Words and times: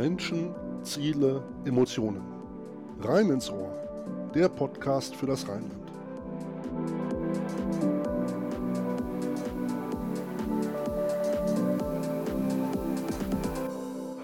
Menschen, 0.00 0.54
Ziele, 0.82 1.44
Emotionen. 1.66 2.22
Rein 3.00 3.28
ins 3.28 3.50
Ohr. 3.50 3.70
Der 4.34 4.48
Podcast 4.48 5.14
für 5.14 5.26
das 5.26 5.46
Rheinland. 5.46 5.74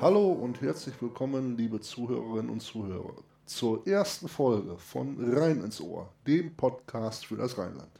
Hallo 0.01 0.33
und 0.33 0.63
herzlich 0.63 0.95
willkommen, 1.03 1.59
liebe 1.59 1.79
Zuhörerinnen 1.79 2.49
und 2.49 2.63
Zuhörer, 2.63 3.13
zur 3.45 3.87
ersten 3.87 4.29
Folge 4.29 4.79
von 4.79 5.19
Rein 5.37 5.63
ins 5.63 5.83
Ohr, 5.83 6.09
dem 6.27 6.57
Podcast 6.57 7.27
für 7.27 7.37
das 7.37 7.59
Rheinland. 7.59 7.93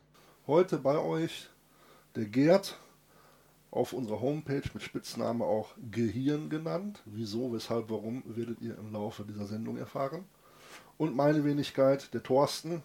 Heute 0.47 0.79
bei 0.79 0.99
euch 0.99 1.51
der 2.15 2.25
Gerd, 2.25 2.79
auf 3.71 3.93
unserer 3.93 4.21
Homepage 4.21 4.63
mit 4.73 4.83
Spitzname 4.83 5.45
auch 5.45 5.75
Gehirn 5.91 6.49
genannt. 6.49 7.03
Wieso, 7.05 7.53
weshalb, 7.53 7.91
warum, 7.91 8.23
werdet 8.27 8.61
ihr 8.61 8.79
im 8.79 8.93
Laufe 8.93 9.25
dieser 9.25 9.47
Sendung 9.47 9.77
erfahren. 9.77 10.25
Und 10.99 11.15
meine 11.15 11.45
Wenigkeit, 11.45 12.13
der 12.15 12.23
Thorsten. 12.23 12.83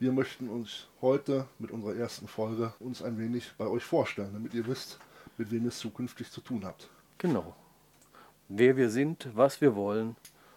Wir 0.00 0.10
möchten 0.12 0.48
uns 0.48 0.88
heute 1.00 1.46
mit 1.58 1.70
unserer 1.70 1.94
ersten 1.94 2.26
Folge 2.26 2.72
uns 2.80 3.02
ein 3.02 3.18
wenig 3.18 3.52
bei 3.56 3.66
euch 3.66 3.84
vorstellen, 3.84 4.30
damit 4.32 4.52
ihr 4.52 4.66
wisst, 4.66 4.98
mit 5.38 5.50
wem 5.50 5.62
ihr 5.62 5.68
es 5.68 5.78
zukünftig 5.78 6.30
zu 6.30 6.40
tun 6.40 6.64
habt. 6.64 6.88
Genau. 7.18 7.54
Wer 8.48 8.76
wir 8.76 8.90
sind, 8.90 9.28
was 9.34 9.60
wir 9.60 9.76
wollen 9.76 10.16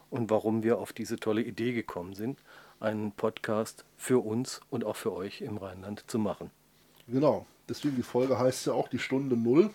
und 0.10 0.30
warum 0.30 0.64
wir 0.64 0.80
auf 0.80 0.92
diese 0.92 1.18
tolle 1.18 1.42
Idee 1.42 1.74
gekommen 1.74 2.14
sind, 2.14 2.40
einen 2.80 3.12
Podcast 3.12 3.86
für 3.96 4.24
uns 4.24 4.62
und 4.70 4.84
auch 4.84 4.96
für 4.96 5.14
euch 5.14 5.42
im 5.42 5.58
Rheinland 5.58 6.04
zu 6.08 6.20
machen. 6.20 6.52
Genau. 7.08 7.46
Deswegen 7.70 7.96
die 7.96 8.04
Folge 8.04 8.40
heißt 8.40 8.68
ja 8.68 8.74
auch 8.74 8.88
die 8.88 9.00
Stunde 9.00 9.36
Null. 9.36 9.70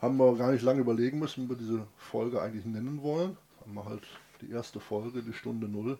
Haben 0.00 0.18
wir 0.18 0.36
gar 0.36 0.52
nicht 0.52 0.62
lange 0.62 0.80
überlegen 0.80 1.18
müssen, 1.18 1.44
wie 1.44 1.50
wir 1.50 1.56
diese 1.56 1.86
Folge 1.96 2.42
eigentlich 2.42 2.66
nennen 2.66 3.02
wollen. 3.02 3.36
Haben 3.60 3.74
wir 3.74 3.84
halt 3.86 4.02
die 4.42 4.50
erste 4.50 4.80
Folge, 4.80 5.22
die 5.22 5.32
Stunde 5.32 5.68
Null. 5.68 5.98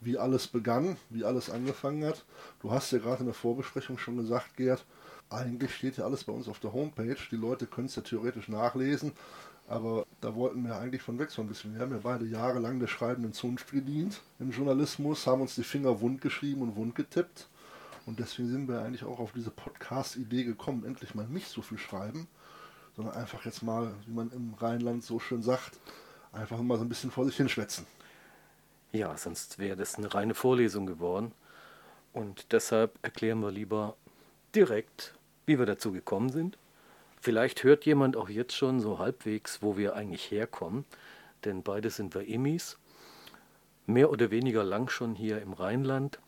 Wie 0.00 0.18
alles 0.18 0.48
begann, 0.48 0.96
wie 1.10 1.24
alles 1.24 1.48
angefangen 1.48 2.04
hat. 2.04 2.24
Du 2.60 2.70
hast 2.70 2.90
ja 2.90 2.98
gerade 2.98 3.20
in 3.20 3.26
der 3.26 3.34
Vorbesprechung 3.34 3.98
schon 3.98 4.16
gesagt, 4.16 4.56
Gerd, 4.56 4.84
eigentlich 5.30 5.74
steht 5.74 5.96
ja 5.96 6.04
alles 6.04 6.24
bei 6.24 6.32
uns 6.32 6.48
auf 6.48 6.58
der 6.58 6.72
Homepage. 6.72 7.16
Die 7.30 7.36
Leute 7.36 7.66
können 7.66 7.86
es 7.86 7.96
ja 7.96 8.02
theoretisch 8.02 8.48
nachlesen. 8.48 9.12
Aber 9.68 10.04
da 10.20 10.34
wollten 10.34 10.64
wir 10.66 10.76
eigentlich 10.76 11.02
von 11.02 11.18
weg 11.18 11.30
so 11.30 11.40
ein 11.40 11.48
bisschen. 11.48 11.74
Wir 11.74 11.80
haben 11.80 11.92
ja 11.92 12.00
beide 12.02 12.26
jahrelang 12.26 12.80
der 12.80 12.88
schreibenden 12.88 13.32
Zunft 13.32 13.70
gedient 13.70 14.20
im 14.38 14.50
Journalismus, 14.50 15.26
haben 15.26 15.40
uns 15.40 15.54
die 15.54 15.62
Finger 15.62 16.00
wund 16.00 16.20
geschrieben 16.20 16.62
und 16.62 16.76
wund 16.76 16.94
getippt 16.94 17.48
und 18.06 18.18
deswegen 18.18 18.48
sind 18.48 18.68
wir 18.68 18.82
eigentlich 18.82 19.04
auch 19.04 19.18
auf 19.20 19.32
diese 19.32 19.50
Podcast-Idee 19.50 20.44
gekommen, 20.44 20.84
endlich 20.84 21.14
mal 21.14 21.26
nicht 21.26 21.48
so 21.48 21.62
viel 21.62 21.78
schreiben, 21.78 22.26
sondern 22.96 23.14
einfach 23.14 23.44
jetzt 23.44 23.62
mal, 23.62 23.94
wie 24.06 24.12
man 24.12 24.30
im 24.32 24.54
Rheinland 24.54 25.04
so 25.04 25.18
schön 25.18 25.42
sagt, 25.42 25.78
einfach 26.32 26.60
mal 26.60 26.78
so 26.78 26.84
ein 26.84 26.88
bisschen 26.88 27.10
vor 27.10 27.24
sich 27.24 27.36
hinschwätzen. 27.36 27.86
Ja, 28.92 29.16
sonst 29.16 29.58
wäre 29.58 29.76
das 29.76 29.94
eine 29.94 30.12
reine 30.12 30.34
Vorlesung 30.34 30.86
geworden. 30.86 31.32
Und 32.12 32.52
deshalb 32.52 32.98
erklären 33.02 33.40
wir 33.40 33.50
lieber 33.50 33.96
direkt, 34.54 35.14
wie 35.46 35.58
wir 35.58 35.66
dazu 35.66 35.92
gekommen 35.92 36.30
sind. 36.30 36.58
Vielleicht 37.20 37.62
hört 37.62 37.86
jemand 37.86 38.16
auch 38.16 38.28
jetzt 38.28 38.54
schon 38.54 38.80
so 38.80 38.98
halbwegs, 38.98 39.62
wo 39.62 39.76
wir 39.76 39.94
eigentlich 39.94 40.30
herkommen, 40.30 40.84
denn 41.44 41.62
beide 41.62 41.88
sind 41.88 42.14
wir 42.14 42.28
Emis, 42.28 42.78
mehr 43.86 44.10
oder 44.10 44.30
weniger 44.30 44.64
lang 44.64 44.88
schon 44.88 45.14
hier 45.14 45.40
im 45.40 45.52
Rheinland 45.52 46.18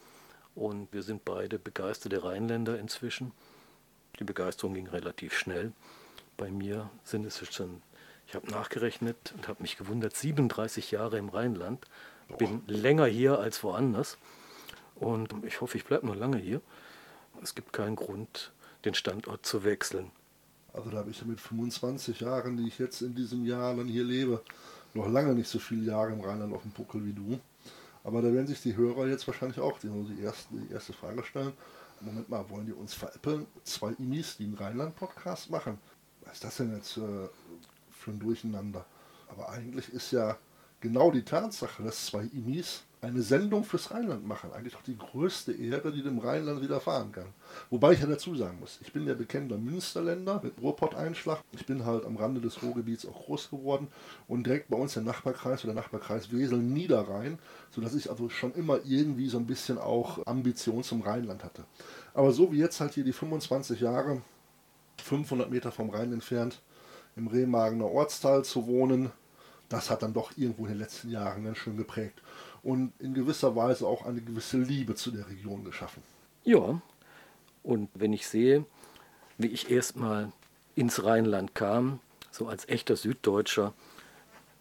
und 0.54 0.92
wir 0.92 1.02
sind 1.02 1.24
beide 1.24 1.58
begeisterte 1.58 2.22
Rheinländer 2.24 2.78
inzwischen. 2.78 3.32
Die 4.18 4.24
Begeisterung 4.24 4.74
ging 4.74 4.86
relativ 4.86 5.34
schnell. 5.34 5.72
Bei 6.36 6.50
mir 6.50 6.90
sind 7.02 7.24
es 7.26 7.40
schon, 7.52 7.82
ich 8.26 8.34
habe 8.34 8.50
nachgerechnet 8.50 9.34
und 9.36 9.48
habe 9.48 9.62
mich 9.62 9.76
gewundert, 9.76 10.16
37 10.16 10.90
Jahre 10.90 11.18
im 11.18 11.28
Rheinland. 11.28 11.84
Bin 12.38 12.62
oh. 12.66 12.70
länger 12.70 13.06
hier 13.06 13.38
als 13.38 13.62
woanders. 13.62 14.16
Und 14.94 15.34
ich 15.44 15.60
hoffe, 15.60 15.76
ich 15.76 15.84
bleibe 15.84 16.06
noch 16.06 16.16
lange 16.16 16.38
hier. 16.38 16.60
Es 17.42 17.54
gibt 17.54 17.72
keinen 17.72 17.96
Grund, 17.96 18.52
den 18.84 18.94
Standort 18.94 19.44
zu 19.44 19.64
wechseln. 19.64 20.10
Also 20.72 20.90
da 20.90 20.98
habe 20.98 21.10
ich 21.10 21.20
ja 21.20 21.26
mit 21.26 21.40
25 21.40 22.20
Jahren, 22.20 22.56
die 22.56 22.66
ich 22.68 22.78
jetzt 22.78 23.02
in 23.02 23.14
diesem 23.14 23.44
Jahr 23.44 23.76
dann 23.76 23.86
hier 23.86 24.04
lebe, 24.04 24.42
noch 24.92 25.08
lange 25.08 25.34
nicht 25.34 25.48
so 25.48 25.58
viele 25.58 25.84
Jahre 25.90 26.12
im 26.12 26.20
Rheinland 26.20 26.52
auf 26.54 26.62
dem 26.62 26.72
Puckel 26.72 27.04
wie 27.04 27.12
du. 27.12 27.38
Aber 28.04 28.20
da 28.20 28.32
werden 28.32 28.46
sich 28.46 28.60
die 28.60 28.76
Hörer 28.76 29.06
jetzt 29.06 29.26
wahrscheinlich 29.26 29.58
auch 29.58 29.78
die, 29.78 29.88
die, 29.88 30.22
erste, 30.22 30.54
die 30.54 30.72
erste 30.72 30.92
Frage 30.92 31.24
stellen. 31.24 31.54
Moment 32.00 32.28
mal, 32.28 32.48
wollen 32.50 32.66
die 32.66 32.72
uns 32.72 32.92
veräppeln? 32.92 33.46
Zwei 33.64 33.92
Imis, 33.92 34.36
die 34.36 34.44
einen 34.44 34.54
Rheinland-Podcast 34.54 35.50
machen? 35.50 35.78
Was 36.24 36.34
ist 36.34 36.44
das 36.44 36.56
denn 36.58 36.76
jetzt 36.76 36.98
äh, 36.98 37.28
für 37.90 38.10
ein 38.10 38.20
Durcheinander? 38.20 38.84
Aber 39.28 39.48
eigentlich 39.48 39.88
ist 39.88 40.12
ja 40.12 40.36
genau 40.84 41.10
die 41.10 41.22
Tatsache, 41.22 41.82
dass 41.82 42.06
zwei 42.06 42.24
Imis 42.34 42.82
eine 43.00 43.22
Sendung 43.22 43.64
fürs 43.64 43.90
Rheinland 43.90 44.26
machen. 44.26 44.52
Eigentlich 44.52 44.74
doch 44.74 44.82
die 44.82 44.96
größte 44.96 45.52
Ehre, 45.52 45.92
die 45.92 46.02
dem 46.02 46.18
Rheinland 46.18 46.62
widerfahren 46.62 47.10
kann. 47.10 47.26
Wobei 47.70 47.92
ich 47.92 48.00
ja 48.00 48.06
dazu 48.06 48.34
sagen 48.34 48.58
muss, 48.60 48.78
ich 48.82 48.92
bin 48.92 49.06
ja 49.06 49.14
bekennender 49.14 49.56
Münsterländer 49.56 50.40
mit 50.42 50.60
Ruhrpott-Einschlag. 50.60 51.40
Ich 51.52 51.64
bin 51.64 51.86
halt 51.86 52.04
am 52.04 52.16
Rande 52.16 52.42
des 52.42 52.62
Ruhrgebiets 52.62 53.06
auch 53.06 53.24
groß 53.24 53.50
geworden 53.50 53.88
und 54.28 54.46
direkt 54.46 54.68
bei 54.68 54.76
uns 54.76 54.94
der 54.94 55.02
Nachbarkreis 55.02 55.64
oder 55.64 55.72
der 55.72 55.82
Nachbarkreis 55.82 56.30
Wesel 56.30 56.58
Niederrhein, 56.58 57.38
sodass 57.70 57.94
ich 57.94 58.10
also 58.10 58.28
schon 58.28 58.54
immer 58.54 58.80
irgendwie 58.84 59.28
so 59.28 59.38
ein 59.38 59.46
bisschen 59.46 59.78
auch 59.78 60.26
Ambition 60.26 60.82
zum 60.82 61.00
Rheinland 61.00 61.44
hatte. 61.44 61.64
Aber 62.12 62.30
so 62.32 62.52
wie 62.52 62.58
jetzt 62.58 62.80
halt 62.80 62.92
hier 62.92 63.04
die 63.04 63.12
25 63.12 63.80
Jahre, 63.80 64.20
500 65.02 65.50
Meter 65.50 65.72
vom 65.72 65.88
Rhein 65.88 66.12
entfernt, 66.12 66.60
im 67.16 67.26
Remagener 67.26 67.86
Ortsteil 67.86 68.44
zu 68.44 68.66
wohnen, 68.66 69.10
das 69.74 69.90
hat 69.90 70.02
dann 70.02 70.12
doch 70.12 70.32
irgendwo 70.36 70.64
in 70.64 70.72
den 70.72 70.78
letzten 70.78 71.10
Jahren 71.10 71.44
ganz 71.44 71.58
schön 71.58 71.76
geprägt 71.76 72.22
und 72.62 72.92
in 72.98 73.14
gewisser 73.14 73.56
Weise 73.56 73.86
auch 73.86 74.06
eine 74.06 74.20
gewisse 74.20 74.58
Liebe 74.58 74.94
zu 74.94 75.10
der 75.10 75.28
Region 75.28 75.64
geschaffen. 75.64 76.02
Ja, 76.44 76.80
und 77.62 77.88
wenn 77.94 78.12
ich 78.12 78.26
sehe, 78.26 78.64
wie 79.38 79.48
ich 79.48 79.70
erstmal 79.70 80.32
ins 80.74 81.04
Rheinland 81.04 81.54
kam, 81.54 82.00
so 82.30 82.48
als 82.48 82.68
echter 82.68 82.96
Süddeutscher, 82.96 83.74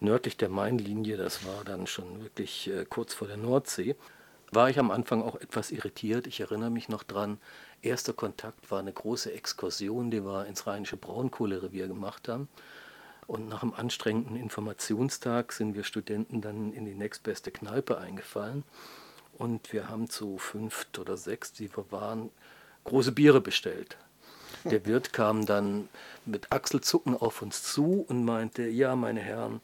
nördlich 0.00 0.36
der 0.36 0.48
Mainlinie, 0.48 1.16
das 1.16 1.46
war 1.46 1.64
dann 1.64 1.86
schon 1.86 2.22
wirklich 2.22 2.70
äh, 2.70 2.84
kurz 2.84 3.14
vor 3.14 3.28
der 3.28 3.36
Nordsee, 3.36 3.96
war 4.50 4.70
ich 4.70 4.78
am 4.78 4.90
Anfang 4.90 5.22
auch 5.22 5.36
etwas 5.36 5.70
irritiert. 5.70 6.26
Ich 6.26 6.40
erinnere 6.40 6.70
mich 6.70 6.88
noch 6.88 7.02
dran, 7.02 7.38
erster 7.82 8.12
Kontakt 8.12 8.70
war 8.70 8.78
eine 8.78 8.92
große 8.92 9.32
Exkursion, 9.32 10.10
die 10.10 10.24
wir 10.24 10.46
ins 10.46 10.66
rheinische 10.66 10.96
Braunkohlerevier 10.96 11.88
gemacht 11.88 12.28
haben. 12.28 12.48
Und 13.26 13.48
nach 13.48 13.62
einem 13.62 13.74
anstrengenden 13.74 14.36
Informationstag 14.36 15.52
sind 15.52 15.74
wir 15.74 15.84
Studenten 15.84 16.40
dann 16.40 16.72
in 16.72 16.84
die 16.84 16.94
nächstbeste 16.94 17.50
Kneipe 17.50 17.98
eingefallen. 17.98 18.64
Und 19.32 19.72
wir 19.72 19.88
haben 19.88 20.08
zu 20.08 20.38
fünft 20.38 20.98
oder 20.98 21.16
sechs, 21.16 21.52
die 21.52 21.74
wir 21.76 21.90
waren, 21.90 22.30
große 22.84 23.12
Biere 23.12 23.40
bestellt. 23.40 23.96
Der 24.64 24.84
Wirt 24.86 25.12
kam 25.12 25.46
dann 25.46 25.88
mit 26.24 26.52
Achselzucken 26.52 27.16
auf 27.16 27.42
uns 27.42 27.62
zu 27.62 28.04
und 28.08 28.24
meinte, 28.24 28.66
ja, 28.66 28.94
meine 28.94 29.20
Herren, 29.20 29.60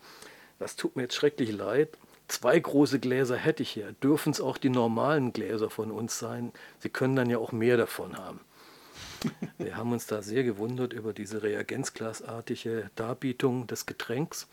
das 0.59 0.77
tut 0.77 0.97
mir 0.97 1.03
jetzt 1.03 1.15
schrecklich 1.15 1.53
leid. 1.53 1.97
Zwei 2.29 2.59
große 2.59 3.01
Gläser 3.01 3.37
hätte 3.37 3.63
ich 3.63 3.71
hier. 3.71 3.93
Dürfen 3.93 4.33
es 4.33 4.41
auch 4.41 4.57
die 4.57 4.71
normalen 4.71 5.33
Gläser 5.33 5.69
von 5.69 5.91
uns 5.91 6.19
sein? 6.19 6.53
Sie 6.79 6.89
können 6.89 7.17
dann 7.17 7.29
ja 7.29 7.39
auch 7.39 7.53
mehr 7.53 7.77
davon 7.77 8.17
haben. 8.17 8.41
Wir 9.59 9.77
haben 9.77 9.93
uns 9.93 10.07
da 10.07 10.23
sehr 10.23 10.45
gewundert 10.45 10.93
über 10.93 11.13
diese 11.13 11.43
reagenzglasartige 11.43 12.91
Darbietung 12.95 13.67
des 13.67 13.87
Getränks. 13.87 14.49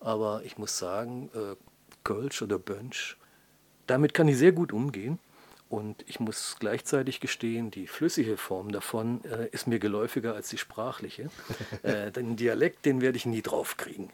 Aber 0.00 0.42
ich 0.44 0.58
muss 0.58 0.78
sagen, 0.78 1.30
äh, 1.34 1.56
Kölsch 2.04 2.42
oder 2.42 2.58
Bönsch, 2.58 3.16
damit 3.86 4.14
kann 4.14 4.28
ich 4.28 4.38
sehr 4.38 4.52
gut 4.52 4.72
umgehen. 4.72 5.18
Und 5.68 6.04
ich 6.06 6.20
muss 6.20 6.56
gleichzeitig 6.58 7.20
gestehen, 7.20 7.70
die 7.70 7.86
flüssige 7.86 8.36
Form 8.36 8.72
davon 8.72 9.24
äh, 9.24 9.48
ist 9.52 9.66
mir 9.66 9.78
geläufiger 9.78 10.34
als 10.34 10.50
die 10.50 10.58
sprachliche. 10.58 11.30
äh, 11.82 12.10
den 12.10 12.36
Dialekt, 12.36 12.84
den 12.84 13.00
werde 13.00 13.16
ich 13.16 13.24
nie 13.24 13.40
draufkriegen. 13.40 14.10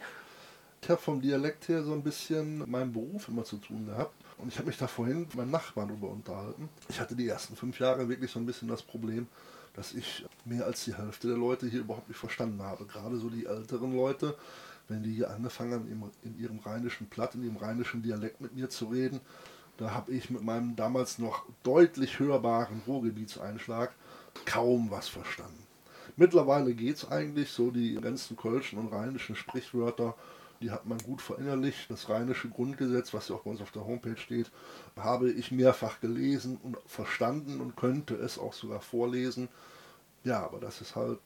Ich 0.82 0.88
habe 0.88 1.00
vom 1.00 1.20
Dialekt 1.20 1.68
her 1.68 1.82
so 1.82 1.92
ein 1.92 2.04
bisschen 2.04 2.70
meinen 2.70 2.92
Beruf 2.92 3.26
immer 3.26 3.42
zu 3.42 3.56
tun 3.56 3.86
gehabt. 3.86 4.14
Und 4.38 4.52
ich 4.52 4.58
habe 4.58 4.68
mich 4.68 4.78
da 4.78 4.86
vorhin 4.86 5.20
mit 5.20 5.34
meinem 5.34 5.50
Nachbarn 5.50 5.88
darüber 5.88 6.10
unterhalten. 6.10 6.68
Ich 6.88 7.00
hatte 7.00 7.16
die 7.16 7.26
ersten 7.26 7.56
fünf 7.56 7.80
Jahre 7.80 8.08
wirklich 8.08 8.30
so 8.30 8.38
ein 8.38 8.46
bisschen 8.46 8.68
das 8.68 8.82
Problem, 8.82 9.26
dass 9.78 9.94
ich 9.94 10.24
mehr 10.44 10.66
als 10.66 10.84
die 10.84 10.96
Hälfte 10.96 11.28
der 11.28 11.36
Leute 11.36 11.68
hier 11.68 11.80
überhaupt 11.80 12.08
nicht 12.08 12.18
verstanden 12.18 12.60
habe. 12.62 12.84
Gerade 12.84 13.16
so 13.16 13.30
die 13.30 13.46
älteren 13.46 13.94
Leute, 13.94 14.34
wenn 14.88 15.04
die 15.04 15.12
hier 15.12 15.30
angefangen 15.30 15.72
haben, 15.72 16.12
in 16.24 16.36
ihrem 16.36 16.58
rheinischen 16.58 17.06
Platt, 17.06 17.36
in 17.36 17.44
ihrem 17.44 17.58
rheinischen 17.58 18.02
Dialekt 18.02 18.40
mit 18.40 18.56
mir 18.56 18.68
zu 18.68 18.86
reden, 18.86 19.20
da 19.76 19.92
habe 19.92 20.10
ich 20.10 20.30
mit 20.30 20.42
meinem 20.42 20.74
damals 20.74 21.20
noch 21.20 21.44
deutlich 21.62 22.18
hörbaren 22.18 22.82
Ruhrgebietseinschlag 22.88 23.94
kaum 24.46 24.90
was 24.90 25.06
verstanden. 25.06 25.62
Mittlerweile 26.16 26.74
geht 26.74 26.96
es 26.96 27.08
eigentlich 27.08 27.52
so, 27.52 27.70
die 27.70 27.94
ganzen 28.00 28.36
kölschen 28.36 28.80
und 28.80 28.92
rheinischen 28.92 29.36
Sprichwörter 29.36 30.16
die 30.60 30.70
hat 30.70 30.86
man 30.86 30.98
gut 30.98 31.22
verinnerlicht. 31.22 31.90
Das 31.90 32.08
rheinische 32.08 32.48
Grundgesetz, 32.48 33.14
was 33.14 33.28
ja 33.28 33.36
auch 33.36 33.42
bei 33.42 33.50
uns 33.50 33.60
auf 33.60 33.72
der 33.72 33.86
Homepage 33.86 34.16
steht, 34.16 34.50
habe 34.96 35.30
ich 35.30 35.50
mehrfach 35.52 36.00
gelesen 36.00 36.58
und 36.62 36.76
verstanden 36.86 37.60
und 37.60 37.76
könnte 37.76 38.14
es 38.14 38.38
auch 38.38 38.52
sogar 38.52 38.80
vorlesen. 38.80 39.48
Ja, 40.24 40.44
aber 40.44 40.58
das 40.58 40.80
ist 40.80 40.96
halt, 40.96 41.18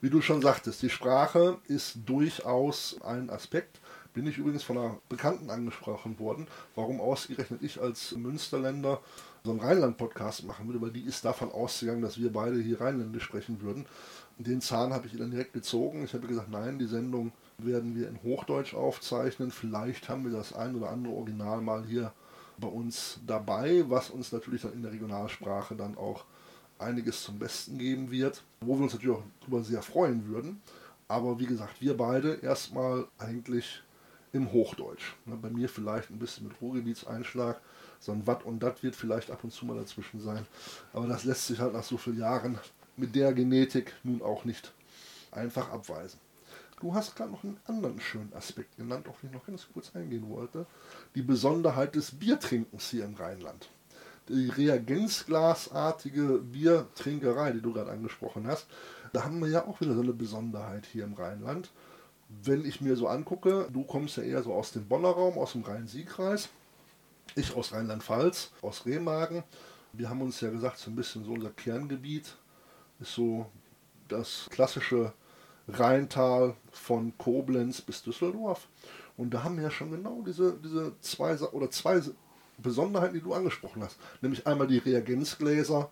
wie 0.00 0.10
du 0.10 0.20
schon 0.20 0.42
sagtest, 0.42 0.82
die 0.82 0.90
Sprache 0.90 1.58
ist 1.68 1.98
durchaus 2.06 3.00
ein 3.02 3.30
Aspekt, 3.30 3.80
Bin 4.14 4.26
ich 4.26 4.36
übrigens 4.36 4.62
von 4.62 4.76
einer 4.76 4.98
Bekannten 5.08 5.48
angesprochen 5.48 6.18
worden, 6.18 6.46
warum 6.74 7.00
ausgerechnet 7.00 7.62
ich 7.62 7.80
als 7.80 8.12
Münsterländer 8.12 9.00
so 9.42 9.52
einen 9.52 9.60
Rheinland-Podcast 9.60 10.44
machen 10.44 10.66
würde, 10.66 10.82
weil 10.82 10.90
die 10.90 11.04
ist 11.04 11.24
davon 11.24 11.50
ausgegangen, 11.50 12.02
dass 12.02 12.18
wir 12.18 12.30
beide 12.30 12.60
hier 12.60 12.80
Rheinländisch 12.80 13.24
sprechen 13.24 13.62
würden. 13.62 13.86
Den 14.36 14.60
Zahn 14.60 14.92
habe 14.92 15.06
ich 15.06 15.14
ihr 15.14 15.18
dann 15.18 15.30
direkt 15.30 15.54
gezogen. 15.54 16.04
Ich 16.04 16.12
habe 16.12 16.26
gesagt, 16.26 16.50
nein, 16.50 16.78
die 16.78 16.86
Sendung 16.86 17.32
werden 17.66 17.96
wir 17.96 18.08
in 18.08 18.22
Hochdeutsch 18.22 18.74
aufzeichnen. 18.74 19.50
Vielleicht 19.50 20.08
haben 20.08 20.24
wir 20.24 20.32
das 20.32 20.52
ein 20.52 20.74
oder 20.74 20.90
andere 20.90 21.14
Original 21.14 21.60
mal 21.60 21.84
hier 21.84 22.12
bei 22.58 22.68
uns 22.68 23.18
dabei, 23.26 23.84
was 23.88 24.10
uns 24.10 24.32
natürlich 24.32 24.62
dann 24.62 24.72
in 24.72 24.82
der 24.82 24.92
Regionalsprache 24.92 25.74
dann 25.74 25.96
auch 25.96 26.24
einiges 26.78 27.22
zum 27.22 27.38
Besten 27.38 27.78
geben 27.78 28.10
wird, 28.10 28.42
wo 28.60 28.76
wir 28.76 28.84
uns 28.84 28.92
natürlich 28.92 29.16
auch 29.16 29.22
darüber 29.40 29.62
sehr 29.62 29.82
freuen 29.82 30.26
würden. 30.26 30.60
Aber 31.08 31.38
wie 31.38 31.46
gesagt, 31.46 31.80
wir 31.80 31.96
beide 31.96 32.34
erstmal 32.34 33.06
eigentlich 33.18 33.82
im 34.32 34.52
Hochdeutsch. 34.52 35.14
Ne, 35.26 35.36
bei 35.36 35.50
mir 35.50 35.68
vielleicht 35.68 36.10
ein 36.10 36.18
bisschen 36.18 36.48
mit 36.48 36.60
Ruhrgebietseinschlag. 36.60 37.60
So 38.00 38.12
ein 38.12 38.26
Watt 38.26 38.44
und 38.44 38.62
Dat 38.62 38.82
wird 38.82 38.96
vielleicht 38.96 39.30
ab 39.30 39.44
und 39.44 39.52
zu 39.52 39.66
mal 39.66 39.76
dazwischen 39.76 40.20
sein. 40.20 40.46
Aber 40.92 41.06
das 41.06 41.24
lässt 41.24 41.46
sich 41.46 41.60
halt 41.60 41.74
nach 41.74 41.84
so 41.84 41.96
vielen 41.96 42.18
Jahren 42.18 42.58
mit 42.96 43.14
der 43.14 43.32
Genetik 43.32 43.94
nun 44.02 44.22
auch 44.22 44.44
nicht 44.44 44.72
einfach 45.30 45.70
abweisen. 45.70 46.18
Du 46.82 46.92
hast 46.92 47.14
gerade 47.14 47.30
noch 47.30 47.44
einen 47.44 47.60
anderen 47.68 48.00
schönen 48.00 48.32
Aspekt 48.34 48.76
genannt, 48.76 49.06
auf 49.08 49.20
den 49.20 49.30
ich 49.30 49.36
noch 49.36 49.46
ganz 49.46 49.68
kurz 49.72 49.94
eingehen 49.94 50.28
wollte. 50.28 50.66
Die 51.14 51.22
Besonderheit 51.22 51.94
des 51.94 52.10
Biertrinkens 52.10 52.90
hier 52.90 53.04
im 53.04 53.14
Rheinland. 53.14 53.68
Die 54.28 54.48
reagenzglasartige 54.48 56.40
Biertrinkerei, 56.40 57.52
die 57.52 57.60
du 57.60 57.72
gerade 57.72 57.92
angesprochen 57.92 58.48
hast, 58.48 58.66
da 59.12 59.22
haben 59.22 59.38
wir 59.38 59.48
ja 59.48 59.64
auch 59.64 59.80
wieder 59.80 59.94
so 59.94 60.00
eine 60.00 60.12
Besonderheit 60.12 60.84
hier 60.84 61.04
im 61.04 61.14
Rheinland. 61.14 61.70
Wenn 62.28 62.64
ich 62.64 62.80
mir 62.80 62.96
so 62.96 63.06
angucke, 63.06 63.68
du 63.72 63.84
kommst 63.84 64.16
ja 64.16 64.24
eher 64.24 64.42
so 64.42 64.52
aus 64.52 64.72
dem 64.72 64.88
Bonner 64.88 65.10
Raum, 65.10 65.38
aus 65.38 65.52
dem 65.52 65.62
Rhein-Sieg-Kreis, 65.62 66.48
ich 67.36 67.54
aus 67.54 67.72
Rheinland-Pfalz, 67.72 68.50
aus 68.60 68.86
Remagen. 68.86 69.44
Wir 69.92 70.10
haben 70.10 70.20
uns 70.20 70.40
ja 70.40 70.50
gesagt, 70.50 70.78
so 70.78 70.90
ein 70.90 70.96
bisschen 70.96 71.24
so 71.24 71.32
unser 71.32 71.50
Kerngebiet 71.50 72.34
ist 72.98 73.14
so 73.14 73.46
das 74.08 74.48
klassische 74.50 75.12
Rheintal 75.68 76.54
von 76.70 77.12
Koblenz 77.18 77.80
bis 77.80 78.02
Düsseldorf. 78.02 78.68
Und 79.16 79.32
da 79.34 79.44
haben 79.44 79.56
wir 79.56 79.64
ja 79.64 79.70
schon 79.70 79.90
genau 79.90 80.22
diese, 80.26 80.54
diese 80.62 80.94
zwei 81.00 81.38
oder 81.38 81.70
zwei 81.70 82.00
Besonderheiten, 82.58 83.14
die 83.14 83.20
du 83.20 83.34
angesprochen 83.34 83.82
hast. 83.82 83.98
Nämlich 84.20 84.46
einmal 84.46 84.66
die 84.66 84.78
Reagenzgläser 84.78 85.90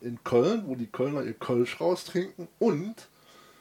in 0.00 0.22
Köln, 0.22 0.64
wo 0.66 0.74
die 0.74 0.86
Kölner 0.86 1.22
ihr 1.22 1.34
Kölsch 1.34 1.80
raustrinken 1.80 2.48
und, 2.58 3.08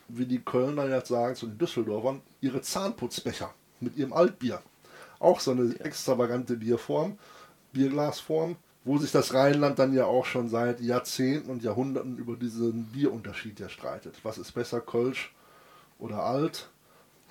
wie 0.07 0.25
die 0.25 0.39
Kölner 0.39 0.88
jetzt 0.88 1.09
sagen 1.09 1.36
zu 1.36 1.48
den 1.48 1.57
Düsseldorfern, 1.57 2.21
ihre 2.42 2.62
Zahnputzbecher 2.62 3.54
mit 3.80 3.98
ihrem 3.98 4.13
Altbier. 4.13 4.62
Auch 5.19 5.39
so 5.39 5.51
eine 5.51 5.80
extravagante 5.80 6.57
Bierform, 6.57 7.18
Bierglasform, 7.74 8.56
wo 8.83 8.98
sich 8.98 9.12
das 9.12 9.33
Rheinland 9.33 9.80
dann 9.80 9.94
ja 9.94 10.06
auch 10.06 10.25
schon 10.25 10.48
seit 10.48 10.80
Jahrzehnten 10.80 11.50
und 11.50 11.63
Jahrhunderten 11.63 12.18
über 12.18 12.36
diesen 12.36 12.86
Bierunterschied 12.86 13.59
ja 13.59 13.68
streitet. 13.68 14.15
Was 14.24 14.38
ist 14.38 14.54
besser, 14.54 14.80
Kölsch 14.80 15.33
oder 16.00 16.24
Alt? 16.24 16.70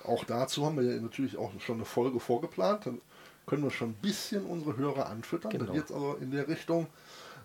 Auch 0.03 0.23
dazu 0.23 0.65
haben 0.65 0.77
wir 0.77 0.83
ja 0.83 1.01
natürlich 1.01 1.37
auch 1.37 1.51
schon 1.59 1.75
eine 1.75 1.85
Folge 1.85 2.19
vorgeplant. 2.19 2.85
Dann 2.85 3.01
können 3.45 3.63
wir 3.63 3.71
schon 3.71 3.89
ein 3.89 4.01
bisschen 4.01 4.45
unsere 4.45 4.77
Hörer 4.77 5.07
anfüttern. 5.07 5.51
Genau. 5.51 5.65
Dann 5.65 5.75
jetzt 5.75 5.91
also 5.91 6.17
in 6.21 6.31
der 6.31 6.47
Richtung 6.47 6.87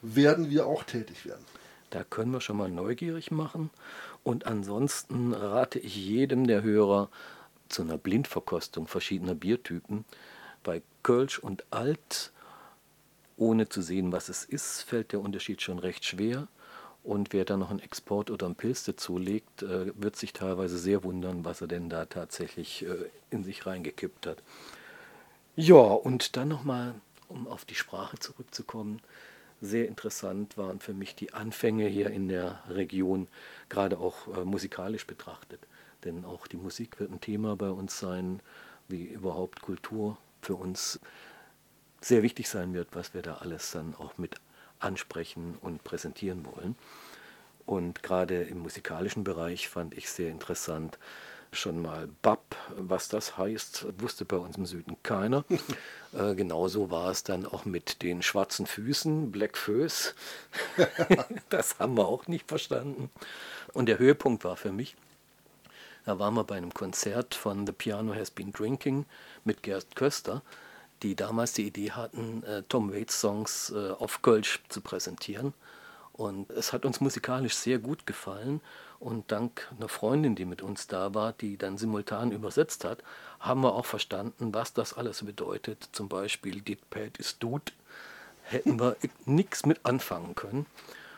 werden 0.03 0.51
wir 0.51 0.67
auch 0.67 0.85
tätig 0.85 1.25
werden. 1.25 1.45
Da 1.91 2.05
können 2.05 2.33
wir 2.33 2.41
schon 2.41 2.57
mal 2.57 2.71
neugierig 2.71 3.31
machen. 3.31 3.71
Und 4.25 4.47
ansonsten 4.47 5.35
rate 5.35 5.79
ich 5.79 5.95
jedem 5.97 6.47
der 6.47 6.63
Hörer 6.63 7.11
zu 7.69 7.83
einer 7.83 7.99
Blindverkostung 7.99 8.87
verschiedener 8.87 9.35
Biertypen. 9.35 10.05
Bei 10.63 10.83
Kölsch 11.03 11.39
und 11.39 11.65
Alt, 11.71 12.33
ohne 13.37 13.69
zu 13.69 13.83
sehen, 13.83 14.13
was 14.13 14.29
es 14.29 14.45
ist, 14.45 14.83
fällt 14.83 15.13
der 15.13 15.21
Unterschied 15.21 15.61
schon 15.63 15.79
recht 15.79 16.05
schwer. 16.05 16.49
Und 17.05 17.33
wer 17.33 17.45
da 17.45 17.57
noch 17.57 17.71
einen 17.71 17.81
Export 17.81 18.31
oder 18.31 18.47
einen 18.47 18.55
Pilz 18.55 18.85
dazulegt, 18.85 19.63
äh, 19.63 19.93
wird 20.01 20.17
sich 20.17 20.33
teilweise 20.33 20.79
sehr 20.79 21.03
wundern, 21.03 21.45
was 21.45 21.61
er 21.61 21.67
denn 21.67 21.89
da 21.89 22.05
tatsächlich 22.05 22.87
äh, 22.87 23.11
in 23.31 23.43
sich 23.43 23.67
reingekippt 23.67 24.27
hat. 24.27 24.43
Ja, 25.57 25.75
und 25.75 26.37
dann 26.37 26.49
nochmal, 26.49 26.95
um 27.29 27.49
auf 27.49 27.65
die 27.65 27.75
Sprache 27.75 28.19
zurückzukommen, 28.19 29.01
sehr 29.61 29.87
interessant 29.89 30.57
waren 30.57 30.81
für 30.81 30.95
mich 30.95 31.15
die 31.15 31.35
Anfänge 31.35 31.87
hier 31.87 32.11
in 32.11 32.29
der 32.29 32.63
Region, 32.69 33.29
gerade 33.69 33.99
auch 33.99 34.29
äh, 34.37 34.45
musikalisch 34.45 35.07
betrachtet. 35.07 35.61
Denn 36.05 36.25
auch 36.25 36.47
die 36.47 36.57
Musik 36.57 36.99
wird 37.01 37.11
ein 37.11 37.21
Thema 37.21 37.57
bei 37.57 37.71
uns 37.71 37.99
sein, 37.99 38.41
wie 38.89 39.05
überhaupt 39.05 39.63
Kultur 39.63 40.19
für 40.41 40.57
uns 40.57 41.01
sehr 42.01 42.23
wichtig 42.23 42.49
sein 42.49 42.75
wird, 42.75 42.89
was 42.93 43.15
wir 43.15 43.23
da 43.23 43.37
alles 43.37 43.71
dann 43.71 43.95
auch 43.95 44.19
mit 44.19 44.37
ansprechen 44.83 45.57
und 45.61 45.85
präsentieren 45.85 46.45
wollen. 46.47 46.77
Und 47.67 48.03
gerade 48.03 48.43
im 48.43 48.59
musikalischen 48.59 49.25
Bereich 49.25 49.69
fand 49.69 49.97
ich 49.97 50.11
sehr 50.11 50.31
interessant, 50.31 50.99
schon 51.53 51.83
mal 51.83 52.09
Bab, 52.23 52.57
was 52.77 53.09
das 53.09 53.37
heißt, 53.37 53.87
wusste 54.01 54.25
bei 54.25 54.37
uns 54.37 54.57
im 54.57 54.67
Süden 54.67 54.97
keiner. 55.03 55.45
äh, 56.13 56.35
genauso 56.35 56.91
war 56.91 57.11
es 57.11 57.23
dann 57.23 57.47
auch 57.47 57.65
mit 57.65 58.03
den 58.03 58.23
schwarzen 58.23 58.67
Füßen, 58.67 59.31
Black 59.31 59.57
Föß. 59.57 60.15
das 61.51 61.79
haben 61.79 61.97
wir 61.97 62.09
auch 62.09 62.27
nicht 62.27 62.49
verstanden. 62.49 63.11
Und 63.75 63.87
der 63.87 63.99
Höhepunkt 63.99 64.45
war 64.45 64.57
für 64.57 64.73
mich, 64.73 64.97
da 66.05 66.19
waren 66.19 66.35
wir 66.35 66.45
bei 66.45 66.57
einem 66.57 66.75
Konzert 66.75 67.35
von 67.35 67.67
The 67.67 67.73
Piano 67.73 68.15
Has 68.15 68.31
Been 68.31 68.53
Drinking 68.53 69.05
mit 69.45 69.63
Gerd 69.63 69.95
Köster, 69.95 70.43
die 71.03 71.17
damals 71.17 71.53
die 71.53 71.67
Idee 71.67 71.93
hatten, 71.93 72.43
äh, 72.45 72.63
Tom 72.69 72.93
Waits 72.93 73.21
Songs 73.21 73.73
äh, 73.75 73.91
auf 73.91 74.23
Kölsch 74.23 74.61
zu 74.69 74.81
präsentieren. 74.81 75.53
Und 76.13 76.51
es 76.51 76.73
hat 76.73 76.85
uns 76.85 77.01
musikalisch 77.01 77.55
sehr 77.55 77.79
gut 77.79 78.07
gefallen. 78.07 78.61
Und 79.01 79.33
dank 79.33 79.69
einer 79.77 79.89
Freundin, 79.89 80.37
die 80.37 80.45
mit 80.45 80.63
uns 80.63 80.87
da 80.87 81.15
war, 81.15 81.33
die 81.33 81.57
dann 81.57 81.79
simultan 81.79 82.31
übersetzt 82.31 82.85
hat, 82.85 83.03
haben 83.41 83.63
wir 83.63 83.75
auch 83.75 83.87
verstanden, 83.87 84.55
was 84.55 84.75
das 84.75 84.93
alles 84.95 85.25
bedeutet. 85.25 85.89
Zum 85.93 86.09
Beispiel 86.09 86.61
Dit 86.61 86.89
Pad 86.91 87.17
ist 87.19 87.43
Dude. 87.43 87.73
Hätten 88.45 88.79
wir 88.79 88.97
nichts 89.25 89.67
mit 89.67 89.85
anfangen 89.85 90.35
können. 90.35 90.67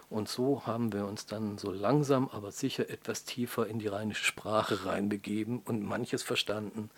Und 0.09 0.29
so 0.29 0.67
haben 0.67 0.93
wir 0.93 1.07
uns 1.07 1.26
dann 1.26 1.59
so 1.59 1.73
langsam, 1.73 2.31
aber 2.33 2.53
sicher 2.53 2.88
etwas 2.88 3.25
tiefer 3.25 3.67
in 3.67 3.81
die 3.81 3.88
rheinische 3.88 4.25
Sprache 4.25 4.87
reinbegeben 4.87 5.61
und 5.64 5.83
manches 5.83 6.23
verstanden, 6.23 6.91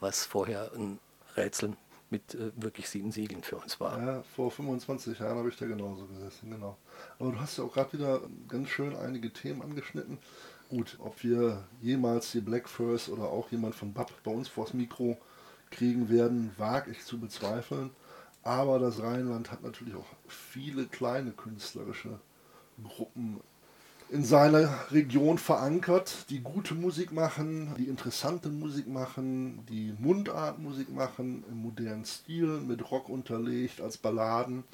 was 0.00 0.24
vorher 0.24 0.72
ein 0.74 0.98
Rätsel 1.36 1.76
mit 2.14 2.34
äh, 2.36 2.52
wirklich 2.54 2.88
sieben 2.88 3.10
Siegeln 3.10 3.42
für 3.42 3.56
uns 3.56 3.80
war. 3.80 4.00
Ja, 4.00 4.22
vor 4.36 4.52
25 4.52 5.18
Jahren 5.18 5.38
habe 5.38 5.48
ich 5.48 5.56
da 5.56 5.66
genauso 5.66 6.06
gesessen, 6.06 6.48
genau. 6.48 6.76
Aber 7.18 7.32
du 7.32 7.40
hast 7.40 7.58
ja 7.58 7.64
auch 7.64 7.72
gerade 7.72 7.92
wieder 7.92 8.20
ganz 8.46 8.68
schön 8.68 8.94
einige 8.94 9.32
Themen 9.32 9.62
angeschnitten. 9.62 10.18
Gut, 10.68 10.96
ob 11.00 11.24
wir 11.24 11.64
jemals 11.82 12.30
die 12.30 12.40
Black 12.40 12.68
First 12.68 13.08
oder 13.08 13.24
auch 13.24 13.50
jemand 13.50 13.74
von 13.74 13.92
BAP 13.92 14.12
bei 14.22 14.30
uns 14.30 14.48
vors 14.48 14.74
Mikro 14.74 15.16
kriegen 15.70 16.08
werden, 16.08 16.52
wage 16.56 16.92
ich 16.92 17.04
zu 17.04 17.18
bezweifeln. 17.18 17.90
Aber 18.44 18.78
das 18.78 19.02
Rheinland 19.02 19.50
hat 19.50 19.62
natürlich 19.64 19.96
auch 19.96 20.06
viele 20.28 20.86
kleine 20.86 21.32
künstlerische 21.32 22.20
Gruppen 22.82 23.40
in 24.10 24.22
seiner 24.22 24.90
Region 24.90 25.38
verankert, 25.38 26.26
die 26.30 26.40
gute 26.40 26.74
Musik 26.74 27.12
machen, 27.12 27.74
die 27.78 27.84
interessante 27.84 28.48
Musik 28.48 28.86
machen, 28.86 29.64
die 29.68 29.94
Mundartmusik 29.98 30.92
machen, 30.92 31.44
im 31.50 31.62
modernen 31.62 32.04
Stil, 32.04 32.60
mit 32.60 32.90
Rock 32.90 33.08
unterlegt, 33.08 33.80
als 33.80 33.96
Balladen. 33.96 34.64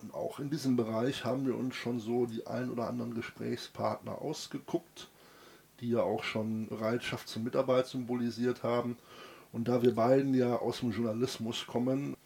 Und 0.00 0.14
auch 0.14 0.38
in 0.38 0.50
diesem 0.50 0.76
Bereich 0.76 1.24
haben 1.24 1.46
wir 1.46 1.56
uns 1.56 1.74
schon 1.76 2.00
so 2.00 2.26
die 2.26 2.46
ein 2.46 2.70
oder 2.70 2.88
anderen 2.88 3.14
Gesprächspartner 3.14 4.20
ausgeguckt, 4.20 5.08
die 5.80 5.90
ja 5.90 6.00
auch 6.00 6.24
schon 6.24 6.68
Bereitschaft 6.68 7.28
zur 7.28 7.42
Mitarbeit 7.42 7.86
symbolisiert 7.86 8.62
haben. 8.62 8.96
Und 9.52 9.68
da 9.68 9.82
wir 9.82 9.94
beiden 9.94 10.34
ja 10.34 10.56
aus 10.56 10.80
dem 10.80 10.90
Journalismus 10.90 11.66
kommen, 11.66 12.16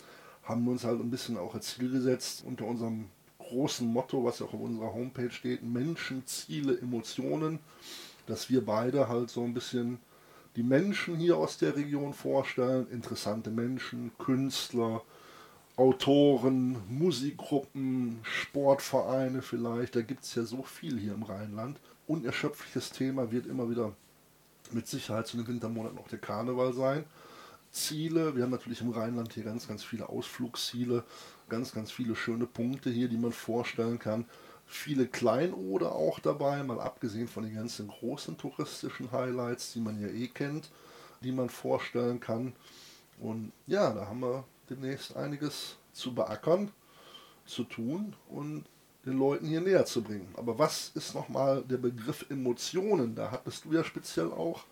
haben 0.44 0.64
wir 0.64 0.72
uns 0.72 0.84
halt 0.84 1.00
ein 1.00 1.10
bisschen 1.10 1.36
auch 1.36 1.54
als 1.54 1.74
Ziel 1.74 1.90
gesetzt, 1.90 2.42
unter 2.46 2.64
unserem 2.64 3.10
großen 3.48 3.86
Motto, 3.86 4.24
was 4.24 4.42
auch 4.42 4.52
auf 4.52 4.60
unserer 4.60 4.92
Homepage 4.92 5.30
steht, 5.30 5.62
Menschen, 5.62 6.26
Ziele, 6.26 6.78
Emotionen, 6.78 7.58
dass 8.26 8.50
wir 8.50 8.64
beide 8.64 9.08
halt 9.08 9.30
so 9.30 9.42
ein 9.42 9.54
bisschen 9.54 9.98
die 10.56 10.62
Menschen 10.62 11.16
hier 11.16 11.36
aus 11.36 11.58
der 11.58 11.76
Region 11.76 12.12
vorstellen, 12.12 12.86
interessante 12.90 13.50
Menschen, 13.50 14.10
Künstler, 14.18 15.02
Autoren, 15.76 16.76
Musikgruppen, 16.88 18.18
Sportvereine 18.22 19.42
vielleicht, 19.42 19.94
da 19.94 20.02
gibt 20.02 20.24
es 20.24 20.34
ja 20.34 20.42
so 20.42 20.62
viel 20.62 20.98
hier 20.98 21.14
im 21.14 21.22
Rheinland. 21.22 21.78
Unerschöpfliches 22.08 22.90
Thema 22.90 23.30
wird 23.30 23.46
immer 23.46 23.70
wieder 23.70 23.92
mit 24.72 24.88
Sicherheit 24.88 25.26
zu 25.26 25.36
den 25.36 25.46
Wintermonaten 25.46 25.98
auch 25.98 26.08
der 26.08 26.18
Karneval 26.18 26.72
sein. 26.72 27.04
Ziele. 27.70 28.34
Wir 28.36 28.44
haben 28.44 28.50
natürlich 28.50 28.80
im 28.80 28.90
Rheinland 28.90 29.32
hier 29.32 29.44
ganz, 29.44 29.68
ganz 29.68 29.84
viele 29.84 30.08
Ausflugsziele, 30.08 31.04
ganz, 31.48 31.72
ganz 31.72 31.90
viele 31.90 32.16
schöne 32.16 32.46
Punkte 32.46 32.90
hier, 32.90 33.08
die 33.08 33.16
man 33.16 33.32
vorstellen 33.32 33.98
kann. 33.98 34.26
Viele 34.66 35.06
Kleinode 35.06 35.92
auch 35.92 36.18
dabei, 36.18 36.62
mal 36.62 36.80
abgesehen 36.80 37.28
von 37.28 37.44
den 37.44 37.54
ganzen 37.54 37.88
großen 37.88 38.36
touristischen 38.36 39.10
Highlights, 39.12 39.72
die 39.72 39.80
man 39.80 40.00
ja 40.00 40.08
eh 40.08 40.28
kennt, 40.28 40.70
die 41.22 41.32
man 41.32 41.48
vorstellen 41.48 42.20
kann. 42.20 42.52
Und 43.18 43.52
ja, 43.66 43.92
da 43.92 44.06
haben 44.06 44.20
wir 44.20 44.44
demnächst 44.68 45.16
einiges 45.16 45.76
zu 45.92 46.14
beackern, 46.14 46.70
zu 47.46 47.64
tun 47.64 48.14
und 48.28 48.64
den 49.06 49.18
Leuten 49.18 49.46
hier 49.46 49.60
näher 49.60 49.86
zu 49.86 50.02
bringen. 50.02 50.28
Aber 50.36 50.58
was 50.58 50.90
ist 50.94 51.14
nochmal 51.14 51.62
der 51.62 51.78
Begriff 51.78 52.26
Emotionen? 52.28 53.14
Da 53.14 53.30
hattest 53.30 53.64
du 53.64 53.72
ja 53.72 53.82
speziell 53.82 54.30
auch 54.30 54.64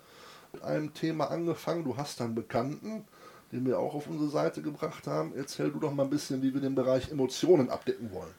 mit 0.56 0.64
einem 0.64 0.94
Thema 0.94 1.30
angefangen. 1.30 1.84
Du 1.84 1.96
hast 1.96 2.20
einen 2.22 2.34
Bekannten, 2.34 3.04
den 3.52 3.66
wir 3.66 3.78
auch 3.78 3.94
auf 3.94 4.06
unsere 4.06 4.30
Seite 4.30 4.62
gebracht 4.62 5.06
haben. 5.06 5.34
Erzähl 5.36 5.70
du 5.70 5.78
doch 5.78 5.92
mal 5.92 6.04
ein 6.04 6.10
bisschen, 6.10 6.42
wie 6.42 6.54
wir 6.54 6.62
den 6.62 6.74
Bereich 6.74 7.10
Emotionen 7.10 7.68
abdecken 7.68 8.10
wollen. 8.12 8.34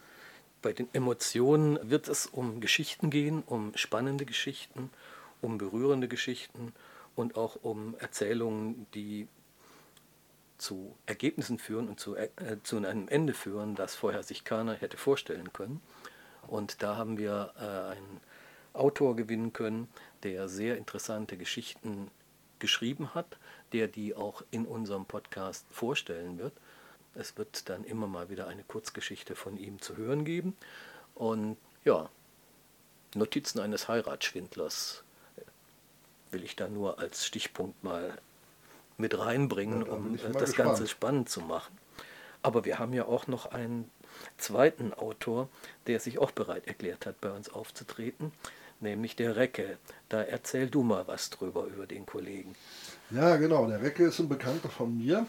Bei 0.64 0.74
den 0.74 0.88
Emotionen 0.94 1.78
wird 1.84 2.08
es 2.08 2.26
um 2.26 2.60
Geschichten 2.60 3.12
gehen, 3.12 3.44
um 3.46 3.72
spannende 3.76 4.26
Geschichten, 4.26 4.90
um 5.42 5.60
berührende 5.60 6.08
Geschichten 6.08 6.74
und 7.16 7.38
auch 7.38 7.58
um 7.62 7.96
Erzählungen, 8.00 8.88
die 8.96 9.28
zu 10.58 10.96
Ergebnissen 11.06 11.60
führen 11.60 11.88
und 11.88 12.00
zu, 12.00 12.16
äh, 12.16 12.30
zu 12.64 12.78
einem 12.78 13.08
Ende 13.10 13.36
führen, 13.36 13.76
das 13.76 13.94
vorher 13.94 14.24
sich 14.24 14.44
keiner 14.44 14.74
hätte 14.74 14.98
vorstellen 14.98 15.54
können. 15.54 15.82
Und 16.48 16.82
da 16.82 16.96
haben 16.96 17.20
wir 17.20 17.54
äh, 17.60 17.92
einen 17.92 18.22
Autor 18.78 19.16
gewinnen 19.16 19.54
können, 19.54 19.88
der 20.24 20.48
sehr 20.48 20.78
interessante 20.78 21.38
Geschichten 21.38 22.10
geschrieben 22.60 23.14
hat, 23.14 23.38
der 23.74 23.88
die 23.88 24.16
auch 24.16 24.44
in 24.52 24.66
unserem 24.66 25.06
Podcast 25.06 25.66
vorstellen 25.70 26.40
wird. 26.40 26.54
Es 27.16 27.38
wird 27.38 27.70
dann 27.70 27.84
immer 27.84 28.08
mal 28.08 28.30
wieder 28.30 28.48
eine 28.48 28.64
Kurzgeschichte 28.64 29.36
von 29.36 29.58
ihm 29.58 29.82
zu 29.82 29.98
hören 29.98 30.26
geben. 30.26 30.56
Und 31.16 31.58
ja, 31.84 32.10
Notizen 33.16 33.60
eines 33.60 33.88
Heiratsschwindlers 33.88 35.04
will 36.32 36.44
ich 36.44 36.56
da 36.56 36.68
nur 36.68 37.00
als 37.00 37.26
Stichpunkt 37.26 37.84
mal 37.84 38.18
mit 38.98 39.18
reinbringen, 39.18 39.86
ja, 39.86 39.92
um 39.92 40.18
das 40.18 40.24
gespannt. 40.24 40.56
Ganze 40.56 40.88
spannend 40.88 41.30
zu 41.30 41.42
machen. 41.42 41.78
Aber 42.42 42.66
wir 42.66 42.80
haben 42.80 42.94
ja 42.94 43.06
auch 43.06 43.28
noch 43.28 43.48
einen 43.48 43.90
zweiten 44.38 44.94
Autor, 44.94 45.50
der 45.88 46.00
sich 46.00 46.20
auch 46.20 46.32
bereit 46.32 46.68
erklärt 46.68 47.06
hat, 47.06 47.20
bei 47.22 47.32
uns 47.32 47.50
aufzutreten, 47.50 48.32
nämlich 48.82 49.16
der 49.16 49.36
Recke. 49.36 49.78
Da 50.10 50.22
erzähl 50.22 50.70
du 50.70 50.84
mal 50.84 51.08
was 51.08 51.30
drüber 51.30 51.66
über 51.66 51.88
den 51.88 52.06
Kollegen. 52.06 52.56
Ja, 53.12 53.38
genau. 53.38 53.68
Der 53.68 53.82
Recke 53.82 54.06
ist 54.06 54.20
ein 54.20 54.30
Bekannter 54.30 54.70
von 54.70 54.98
mir. 54.98 55.26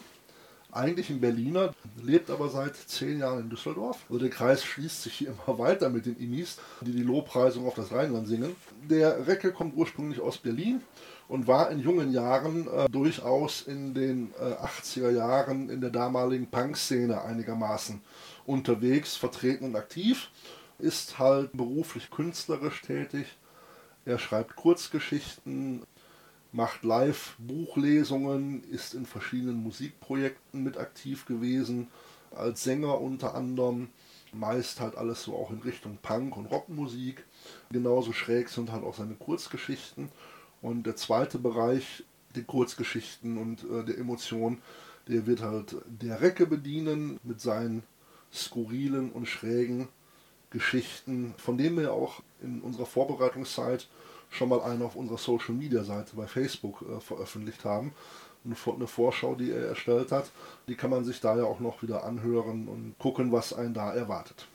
Eigentlich 0.71 1.09
ein 1.09 1.19
Berliner, 1.19 1.73
lebt 2.03 2.29
aber 2.29 2.47
seit 2.49 2.75
zehn 2.75 3.19
Jahren 3.19 3.39
in 3.39 3.49
Düsseldorf. 3.49 3.97
Also 4.07 4.19
der 4.19 4.29
Kreis 4.29 4.63
schließt 4.63 5.01
sich 5.01 5.13
hier 5.13 5.29
immer 5.29 5.57
weiter 5.57 5.89
mit 5.89 6.05
den 6.05 6.15
Inis, 6.17 6.59
die 6.81 6.91
die 6.91 7.01
Lobpreisung 7.01 7.65
auf 7.65 7.73
das 7.73 7.91
Rheinland 7.91 8.27
singen. 8.27 8.55
Der 8.87 9.25
Recke 9.25 9.51
kommt 9.51 9.75
ursprünglich 9.75 10.19
aus 10.19 10.37
Berlin 10.37 10.81
und 11.27 11.47
war 11.47 11.71
in 11.71 11.79
jungen 11.79 12.11
Jahren 12.11 12.67
äh, 12.67 12.87
durchaus 12.87 13.63
in 13.63 13.95
den 13.95 14.31
äh, 14.39 14.63
80er 14.63 15.09
Jahren 15.09 15.69
in 15.69 15.81
der 15.81 15.89
damaligen 15.89 16.45
Punk-Szene 16.45 17.19
einigermaßen 17.19 18.01
unterwegs, 18.45 19.15
vertreten 19.15 19.65
und 19.65 19.75
aktiv. 19.75 20.29
Ist 20.77 21.17
halt 21.17 21.51
beruflich 21.53 22.11
künstlerisch 22.11 22.83
tätig. 22.83 23.25
Er 24.09 24.17
schreibt 24.17 24.55
Kurzgeschichten, 24.55 25.83
macht 26.51 26.83
Live-Buchlesungen, 26.83 28.63
ist 28.63 28.95
in 28.95 29.05
verschiedenen 29.05 29.61
Musikprojekten 29.61 30.63
mit 30.63 30.77
aktiv 30.77 31.27
gewesen, 31.27 31.89
als 32.31 32.63
Sänger 32.63 32.99
unter 33.01 33.35
anderem. 33.35 33.89
Meist 34.33 34.79
halt 34.79 34.95
alles 34.95 35.21
so 35.21 35.35
auch 35.35 35.51
in 35.51 35.59
Richtung 35.59 35.99
Punk 36.01 36.37
und 36.37 36.47
Rockmusik. 36.47 37.23
Genauso 37.71 38.11
schräg 38.11 38.49
sind 38.49 38.71
halt 38.71 38.83
auch 38.83 38.95
seine 38.95 39.13
Kurzgeschichten. 39.13 40.09
Und 40.63 40.87
der 40.87 40.95
zweite 40.95 41.37
Bereich, 41.37 42.03
die 42.35 42.43
Kurzgeschichten 42.43 43.37
und 43.37 43.63
äh, 43.63 43.85
der 43.85 43.99
Emotion, 43.99 44.57
der 45.07 45.27
wird 45.27 45.43
halt 45.43 45.75
der 45.85 46.19
Recke 46.19 46.47
bedienen 46.47 47.19
mit 47.21 47.41
seinen 47.41 47.83
skurrilen 48.33 49.11
und 49.11 49.27
schrägen 49.27 49.87
Geschichten, 50.49 51.35
von 51.37 51.59
denen 51.59 51.77
wir 51.77 51.93
auch 51.93 52.23
in 52.41 52.61
unserer 52.61 52.85
Vorbereitungszeit 52.85 53.87
schon 54.29 54.49
mal 54.49 54.61
eine 54.61 54.85
auf 54.85 54.95
unserer 54.95 55.17
Social 55.17 55.55
Media 55.55 55.83
Seite 55.83 56.15
bei 56.15 56.27
Facebook 56.27 56.81
äh, 56.83 56.99
veröffentlicht 56.99 57.65
haben. 57.65 57.93
Eine 58.45 58.87
Vorschau, 58.87 59.35
die 59.35 59.51
er 59.51 59.67
erstellt 59.67 60.13
hat, 60.13 60.31
die 60.67 60.75
kann 60.75 60.89
man 60.89 61.03
sich 61.03 61.19
da 61.19 61.37
ja 61.37 61.43
auch 61.43 61.59
noch 61.59 61.83
wieder 61.83 62.05
anhören 62.05 62.69
und 62.69 62.95
gucken, 62.97 63.33
was 63.33 63.51
einen 63.51 63.73
da 63.73 63.93
erwartet. 63.93 64.47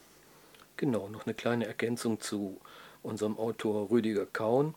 Genau, 0.78 1.08
noch 1.08 1.26
eine 1.26 1.34
kleine 1.34 1.66
Ergänzung 1.66 2.18
zu 2.18 2.58
unserem 3.02 3.38
Autor 3.38 3.90
Rüdiger 3.90 4.24
Kaun. 4.24 4.74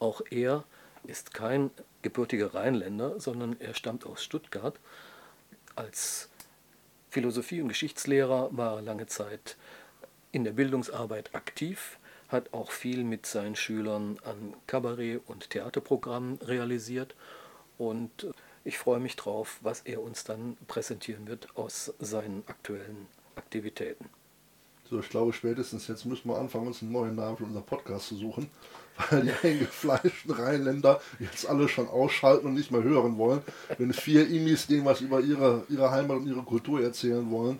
Auch 0.00 0.20
er 0.30 0.64
ist 1.04 1.32
kein 1.32 1.70
gebürtiger 2.02 2.54
Rheinländer, 2.54 3.20
sondern 3.20 3.56
er 3.60 3.74
stammt 3.74 4.04
aus 4.04 4.22
Stuttgart. 4.22 4.78
Als 5.76 6.28
Philosophie- 7.08 7.62
und 7.62 7.68
Geschichtslehrer 7.68 8.50
war 8.52 8.76
er 8.76 8.82
lange 8.82 9.06
Zeit 9.06 9.56
in 10.32 10.44
der 10.44 10.52
Bildungsarbeit 10.52 11.34
aktiv, 11.34 11.98
hat 12.30 12.52
auch 12.52 12.70
viel 12.70 13.04
mit 13.04 13.26
seinen 13.26 13.56
Schülern 13.56 14.18
an 14.24 14.54
Kabarett- 14.66 15.22
und 15.26 15.50
Theaterprogrammen 15.50 16.38
realisiert 16.42 17.14
und 17.78 18.28
ich 18.64 18.78
freue 18.78 19.00
mich 19.00 19.16
drauf, 19.16 19.58
was 19.62 19.80
er 19.80 20.02
uns 20.02 20.24
dann 20.24 20.56
präsentieren 20.68 21.26
wird 21.26 21.48
aus 21.56 21.92
seinen 21.98 22.44
aktuellen 22.46 23.06
Aktivitäten. 23.36 24.10
So, 24.90 24.98
ich 24.98 25.08
glaube, 25.08 25.32
spätestens 25.32 25.86
jetzt 25.86 26.04
müssen 26.04 26.28
wir 26.28 26.36
anfangen, 26.36 26.66
uns 26.66 26.82
einen 26.82 26.90
neuen 26.90 27.14
Namen 27.14 27.36
für 27.36 27.44
unseren 27.44 27.64
Podcast 27.64 28.08
zu 28.08 28.16
suchen, 28.16 28.50
weil 29.10 29.22
die 29.22 29.48
eingefleischten 29.48 30.32
Rheinländer 30.32 31.00
jetzt 31.20 31.48
alle 31.48 31.68
schon 31.68 31.88
ausschalten 31.88 32.48
und 32.48 32.54
nicht 32.54 32.72
mehr 32.72 32.82
hören 32.82 33.16
wollen, 33.16 33.40
wenn 33.78 33.92
vier 33.92 34.28
Imis 34.28 34.66
denen 34.66 34.84
was 34.84 35.00
über 35.00 35.20
ihre, 35.20 35.64
ihre 35.68 35.90
Heimat 35.90 36.18
und 36.18 36.26
ihre 36.26 36.42
Kultur 36.42 36.82
erzählen 36.82 37.30
wollen. 37.30 37.58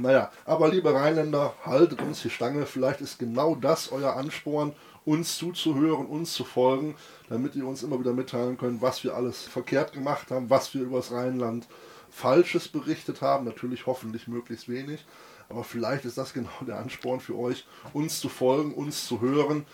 Naja, 0.00 0.30
aber 0.44 0.68
liebe 0.68 0.94
Rheinländer, 0.94 1.54
haltet 1.64 2.00
uns 2.02 2.22
die 2.22 2.30
Stange. 2.30 2.66
Vielleicht 2.66 3.00
ist 3.00 3.18
genau 3.18 3.54
das 3.54 3.90
euer 3.90 4.14
Ansporn, 4.14 4.74
uns 5.04 5.38
zuzuhören, 5.38 6.06
uns 6.06 6.34
zu 6.34 6.44
folgen, 6.44 6.94
damit 7.28 7.56
ihr 7.56 7.66
uns 7.66 7.82
immer 7.82 7.98
wieder 7.98 8.12
mitteilen 8.12 8.58
könnt, 8.58 8.80
was 8.82 9.02
wir 9.02 9.14
alles 9.14 9.42
verkehrt 9.42 9.92
gemacht 9.92 10.30
haben, 10.30 10.50
was 10.50 10.74
wir 10.74 10.82
über 10.82 10.98
das 10.98 11.10
Rheinland 11.10 11.66
Falsches 12.10 12.68
berichtet 12.68 13.22
haben. 13.22 13.44
Natürlich 13.44 13.86
hoffentlich 13.86 14.28
möglichst 14.28 14.68
wenig. 14.68 15.04
Aber 15.48 15.64
vielleicht 15.64 16.04
ist 16.04 16.18
das 16.18 16.32
genau 16.32 16.50
der 16.60 16.78
Ansporn 16.78 17.20
für 17.20 17.36
euch, 17.36 17.66
uns 17.92 18.20
zu 18.20 18.28
folgen, 18.28 18.74
uns 18.74 19.06
zu 19.06 19.20
hören, 19.20 19.66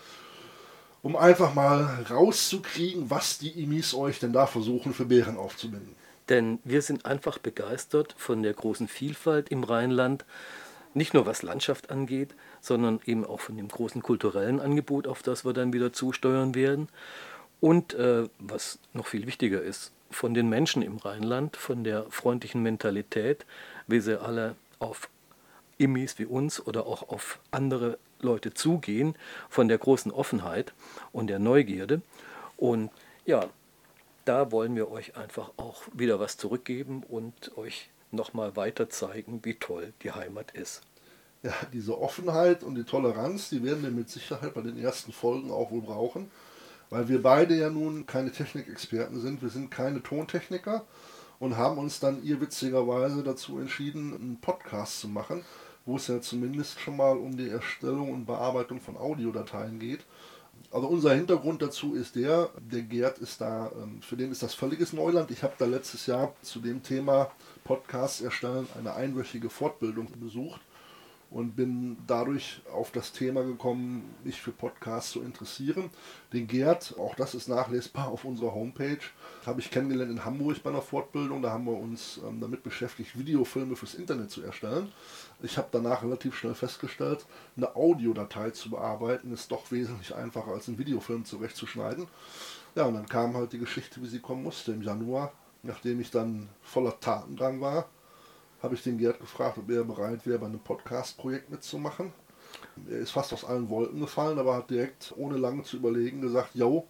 um 1.01 1.15
einfach 1.15 1.53
mal 1.53 2.05
rauszukriegen, 2.09 3.09
was 3.09 3.37
die 3.37 3.61
Imis 3.61 3.93
euch 3.93 4.19
denn 4.19 4.33
da 4.33 4.47
versuchen, 4.47 4.93
für 4.93 5.05
Bären 5.05 5.37
aufzubinden. 5.37 5.95
Denn 6.29 6.59
wir 6.63 6.81
sind 6.81 7.05
einfach 7.05 7.37
begeistert 7.37 8.15
von 8.17 8.43
der 8.43 8.53
großen 8.53 8.87
Vielfalt 8.87 9.49
im 9.49 9.63
Rheinland, 9.63 10.25
nicht 10.93 11.13
nur 11.13 11.25
was 11.25 11.43
Landschaft 11.43 11.91
angeht, 11.91 12.33
sondern 12.61 12.99
eben 13.05 13.25
auch 13.25 13.41
von 13.41 13.57
dem 13.57 13.67
großen 13.67 14.01
kulturellen 14.01 14.59
Angebot, 14.59 15.07
auf 15.07 15.21
das 15.21 15.45
wir 15.45 15.53
dann 15.53 15.73
wieder 15.73 15.93
zusteuern 15.93 16.55
werden. 16.55 16.87
Und 17.59 17.93
äh, 17.93 18.27
was 18.39 18.79
noch 18.93 19.07
viel 19.07 19.27
wichtiger 19.27 19.61
ist, 19.61 19.91
von 20.09 20.33
den 20.33 20.49
Menschen 20.49 20.81
im 20.81 20.97
Rheinland, 20.97 21.57
von 21.57 21.83
der 21.83 22.05
freundlichen 22.09 22.63
Mentalität, 22.63 23.45
wie 23.87 23.99
sie 23.99 24.19
alle 24.19 24.55
auf 24.79 25.09
Immis 25.77 26.17
wie 26.19 26.25
uns 26.25 26.65
oder 26.65 26.85
auch 26.85 27.09
auf 27.09 27.39
andere 27.51 27.97
Leute 28.21 28.53
zugehen, 28.53 29.15
von 29.49 29.67
der 29.67 29.77
großen 29.77 30.11
Offenheit 30.11 30.73
und 31.11 31.27
der 31.27 31.39
Neugierde. 31.39 32.01
Und 32.55 32.91
ja, 33.25 33.49
da 34.25 34.51
wollen 34.51 34.75
wir 34.75 34.91
euch 34.91 35.15
einfach 35.17 35.51
auch 35.57 35.83
wieder 35.93 36.19
was 36.19 36.37
zurückgeben 36.37 37.03
und 37.03 37.57
euch 37.57 37.89
nochmal 38.11 38.55
weiter 38.55 38.89
zeigen, 38.89 39.39
wie 39.43 39.55
toll 39.55 39.93
die 40.03 40.11
Heimat 40.11 40.51
ist. 40.51 40.81
Ja, 41.43 41.53
diese 41.73 41.99
Offenheit 41.99 42.63
und 42.63 42.75
die 42.75 42.83
Toleranz, 42.83 43.49
die 43.49 43.63
werden 43.63 43.83
wir 43.83 43.91
mit 43.91 44.09
Sicherheit 44.09 44.53
bei 44.53 44.61
den 44.61 44.77
ersten 44.77 45.11
Folgen 45.11 45.51
auch 45.51 45.71
wohl 45.71 45.81
brauchen, 45.81 46.31
weil 46.89 47.07
wir 47.07 47.21
beide 47.21 47.55
ja 47.55 47.69
nun 47.69 48.05
keine 48.05 48.31
Technikexperten 48.31 49.21
sind, 49.21 49.41
wir 49.41 49.49
sind 49.49 49.69
keine 49.69 50.01
Tontechniker 50.01 50.85
und 51.39 51.57
haben 51.57 51.77
uns 51.77 51.99
dann 51.99 52.23
irrwitzigerweise 52.23 53.23
dazu 53.23 53.59
entschieden, 53.59 54.13
einen 54.13 54.41
Podcast 54.41 55.01
zu 55.01 55.07
machen 55.07 55.43
wo 55.85 55.97
es 55.97 56.07
ja 56.07 56.19
zumindest 56.19 56.79
schon 56.79 56.97
mal 56.97 57.17
um 57.17 57.37
die 57.37 57.49
Erstellung 57.49 58.11
und 58.11 58.25
Bearbeitung 58.25 58.81
von 58.81 58.97
Audiodateien 58.97 59.79
geht. 59.79 60.01
Also 60.75 60.89
unser 60.89 61.13
Hintergrund 61.13 61.61
dazu 61.61 61.95
ist 61.95 62.17
der, 62.17 62.49
der 62.59 62.81
Gerd 62.81 63.19
ist 63.19 63.39
da, 63.39 63.71
ähm, 63.81 64.01
für 64.01 64.17
den 64.17 64.33
ist 64.33 64.43
das 64.43 64.53
völliges 64.53 64.91
Neuland. 64.91 65.31
Ich 65.31 65.41
habe 65.41 65.53
da 65.57 65.63
letztes 65.63 66.05
Jahr 66.05 66.33
zu 66.41 66.59
dem 66.59 66.83
Thema 66.83 67.31
Podcast 67.63 68.21
erstellen 68.21 68.67
eine 68.77 68.93
einwöchige 68.93 69.49
Fortbildung 69.49 70.09
besucht 70.19 70.59
und 71.35 71.57
bin 71.57 71.97
dadurch 72.07 72.61
auf 72.71 72.91
das 72.91 73.11
Thema 73.11 73.43
gekommen, 73.43 74.15
mich 74.23 74.39
für 74.39 74.53
Podcasts 74.53 75.11
zu 75.11 75.21
interessieren. 75.21 75.89
Den 76.31 76.47
Gerd, 76.47 76.95
auch 76.97 77.13
das 77.13 77.35
ist 77.35 77.49
nachlesbar 77.49 78.07
auf 78.07 78.23
unserer 78.23 78.53
Homepage, 78.53 79.01
habe 79.45 79.59
ich 79.59 79.69
kennengelernt 79.69 80.11
in 80.11 80.23
Hamburg 80.23 80.63
bei 80.63 80.69
einer 80.69 80.81
Fortbildung. 80.81 81.41
Da 81.41 81.51
haben 81.51 81.65
wir 81.65 81.77
uns 81.77 82.21
ähm, 82.25 82.39
damit 82.39 82.63
beschäftigt, 82.63 83.19
Videofilme 83.19 83.75
fürs 83.75 83.95
Internet 83.95 84.31
zu 84.31 84.43
erstellen. 84.43 84.93
Ich 85.43 85.57
habe 85.57 85.67
danach 85.73 86.03
relativ 86.03 86.37
schnell 86.37 86.55
festgestellt, 86.55 87.25
eine 87.57 87.75
Audiodatei 87.75 88.51
zu 88.51 88.69
bearbeiten 88.69 89.33
ist 89.33 89.51
doch 89.51 89.69
wesentlich 89.73 90.15
einfacher 90.15 90.53
als 90.53 90.69
einen 90.69 90.77
Videofilm 90.77 91.25
zurechtzuschneiden. 91.25 92.07
Ja, 92.75 92.85
und 92.85 92.93
dann 92.93 93.09
kam 93.09 93.35
halt 93.35 93.51
die 93.51 93.59
Geschichte, 93.59 94.01
wie 94.01 94.07
sie 94.07 94.19
kommen 94.19 94.43
musste. 94.43 94.71
Im 94.71 94.83
Januar 94.83 95.33
nachdem 95.65 95.99
ich 95.99 96.11
dann 96.11 96.47
voller 96.61 96.99
Tatendrang 96.99 97.59
war, 97.59 97.89
habe 98.65 98.75
ich 98.75 98.83
den 98.83 98.97
Gerd 98.97 99.19
gefragt, 99.19 99.57
ob 99.57 99.69
er 99.69 99.83
bereit 99.83 100.25
wäre, 100.25 100.39
bei 100.39 100.47
einem 100.47 100.59
Podcast-Projekt 100.59 101.49
mitzumachen. 101.51 102.11
Er 102.89 102.97
ist 102.97 103.11
fast 103.11 103.31
aus 103.31 103.45
allen 103.45 103.69
Wolken 103.69 103.99
gefallen, 103.99 104.39
aber 104.39 104.55
hat 104.55 104.71
direkt, 104.71 105.13
ohne 105.15 105.37
lange 105.37 105.63
zu 105.63 105.77
überlegen, 105.77 106.19
gesagt, 106.19 106.55
jo, 106.55 106.87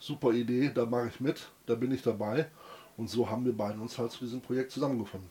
super 0.00 0.32
Idee, 0.32 0.72
da 0.74 0.84
mache 0.84 1.08
ich 1.08 1.20
mit, 1.20 1.48
da 1.66 1.76
bin 1.76 1.92
ich 1.92 2.02
dabei. 2.02 2.48
Und 2.96 3.08
so 3.08 3.30
haben 3.30 3.44
wir 3.44 3.56
beide 3.56 3.80
uns 3.80 3.96
halt 3.98 4.10
zu 4.10 4.24
diesem 4.24 4.40
Projekt 4.40 4.72
zusammengefunden. 4.72 5.30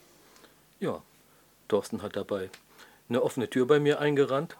Ja, 0.79 1.01
Thorsten 1.67 2.01
hat 2.01 2.15
dabei 2.15 2.49
eine 3.09 3.21
offene 3.21 3.49
Tür 3.49 3.67
bei 3.67 3.81
mir 3.81 3.99
eingerannt, 3.99 4.55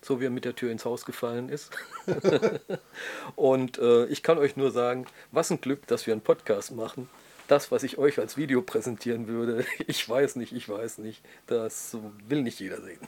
so 0.00 0.20
wie 0.20 0.24
er 0.24 0.30
mit 0.30 0.46
der 0.46 0.56
Tür 0.56 0.72
ins 0.72 0.86
Haus 0.86 1.04
gefallen 1.04 1.50
ist. 1.50 1.70
und 3.36 3.78
äh, 3.78 4.06
ich 4.06 4.22
kann 4.22 4.38
euch 4.38 4.56
nur 4.56 4.70
sagen, 4.70 5.04
was 5.32 5.50
ein 5.50 5.60
Glück, 5.60 5.86
dass 5.86 6.06
wir 6.06 6.14
einen 6.14 6.22
Podcast 6.22 6.72
machen. 6.72 7.10
Das, 7.48 7.70
was 7.70 7.82
ich 7.84 7.98
euch 7.98 8.18
als 8.18 8.36
Video 8.36 8.62
präsentieren 8.62 9.28
würde, 9.28 9.64
ich 9.86 10.08
weiß 10.08 10.36
nicht, 10.36 10.52
ich 10.52 10.68
weiß 10.68 10.98
nicht, 10.98 11.22
das 11.46 11.96
will 12.28 12.42
nicht 12.42 12.60
jeder 12.60 12.80
sehen. 12.80 13.00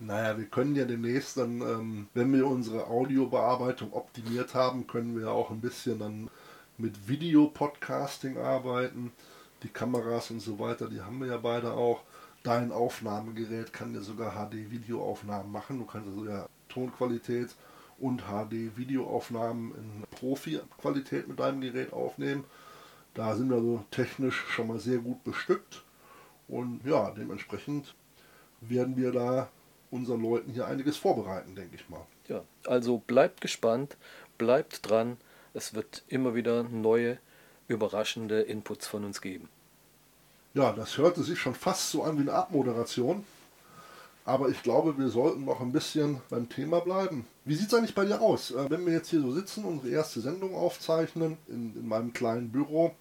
Naja, 0.00 0.38
wir 0.38 0.46
können 0.46 0.76
ja 0.76 0.84
demnächst 0.84 1.36
dann, 1.36 1.60
ähm, 1.60 2.08
wenn 2.14 2.32
wir 2.32 2.46
unsere 2.46 2.86
Audiobearbeitung 2.86 3.92
optimiert 3.92 4.54
haben, 4.54 4.86
können 4.86 5.18
wir 5.18 5.30
auch 5.30 5.50
ein 5.50 5.60
bisschen 5.60 5.98
dann 5.98 6.30
mit 6.76 7.08
Video-Podcasting 7.08 8.38
arbeiten. 8.38 9.12
Die 9.64 9.68
Kameras 9.68 10.30
und 10.30 10.38
so 10.40 10.60
weiter, 10.60 10.88
die 10.88 11.00
haben 11.00 11.18
wir 11.18 11.26
ja 11.26 11.38
beide 11.38 11.72
auch. 11.72 12.02
Dein 12.44 12.70
Aufnahmegerät 12.70 13.72
kann 13.72 13.92
ja 13.92 14.00
sogar 14.00 14.34
HD-Videoaufnahmen 14.34 15.50
machen. 15.50 15.80
Du 15.80 15.84
kannst 15.84 16.08
also 16.08 16.24
ja 16.26 16.48
Tonqualität 16.68 17.56
und 17.98 18.22
HD-Videoaufnahmen 18.22 19.72
in 19.74 20.04
Profi-Qualität 20.12 21.26
mit 21.26 21.40
deinem 21.40 21.60
Gerät 21.60 21.92
aufnehmen. 21.92 22.44
Da 23.18 23.34
sind 23.34 23.48
wir 23.48 23.56
also 23.56 23.84
technisch 23.90 24.44
schon 24.48 24.68
mal 24.68 24.78
sehr 24.78 24.98
gut 24.98 25.24
bestückt. 25.24 25.82
Und 26.46 26.84
ja, 26.84 27.10
dementsprechend 27.10 27.96
werden 28.60 28.96
wir 28.96 29.10
da 29.10 29.48
unseren 29.90 30.22
Leuten 30.22 30.52
hier 30.52 30.68
einiges 30.68 30.98
vorbereiten, 30.98 31.56
denke 31.56 31.74
ich 31.74 31.88
mal. 31.88 32.06
Ja, 32.28 32.44
also 32.64 32.98
bleibt 32.98 33.40
gespannt, 33.40 33.96
bleibt 34.38 34.88
dran. 34.88 35.16
Es 35.52 35.74
wird 35.74 36.04
immer 36.06 36.36
wieder 36.36 36.62
neue, 36.62 37.18
überraschende 37.66 38.42
Inputs 38.42 38.86
von 38.86 39.04
uns 39.04 39.20
geben. 39.20 39.48
Ja, 40.54 40.70
das 40.70 40.96
hörte 40.96 41.24
sich 41.24 41.40
schon 41.40 41.56
fast 41.56 41.90
so 41.90 42.04
an 42.04 42.18
wie 42.18 42.22
eine 42.22 42.34
Abmoderation. 42.34 43.26
Aber 44.24 44.48
ich 44.48 44.62
glaube, 44.62 44.96
wir 44.96 45.08
sollten 45.08 45.44
noch 45.44 45.60
ein 45.60 45.72
bisschen 45.72 46.20
beim 46.30 46.48
Thema 46.48 46.78
bleiben. 46.78 47.26
Wie 47.48 47.54
sieht 47.54 47.68
es 47.68 47.74
eigentlich 47.74 47.94
bei 47.94 48.04
dir 48.04 48.20
aus? 48.20 48.50
Äh, 48.50 48.68
wenn 48.68 48.84
wir 48.84 48.92
jetzt 48.92 49.08
hier 49.08 49.22
so 49.22 49.32
sitzen, 49.32 49.64
unsere 49.64 49.88
erste 49.88 50.20
Sendung 50.20 50.54
aufzeichnen, 50.54 51.38
in, 51.48 51.74
in 51.74 51.88
meinem 51.88 52.12
kleinen 52.12 52.52
Büro, 52.52 52.94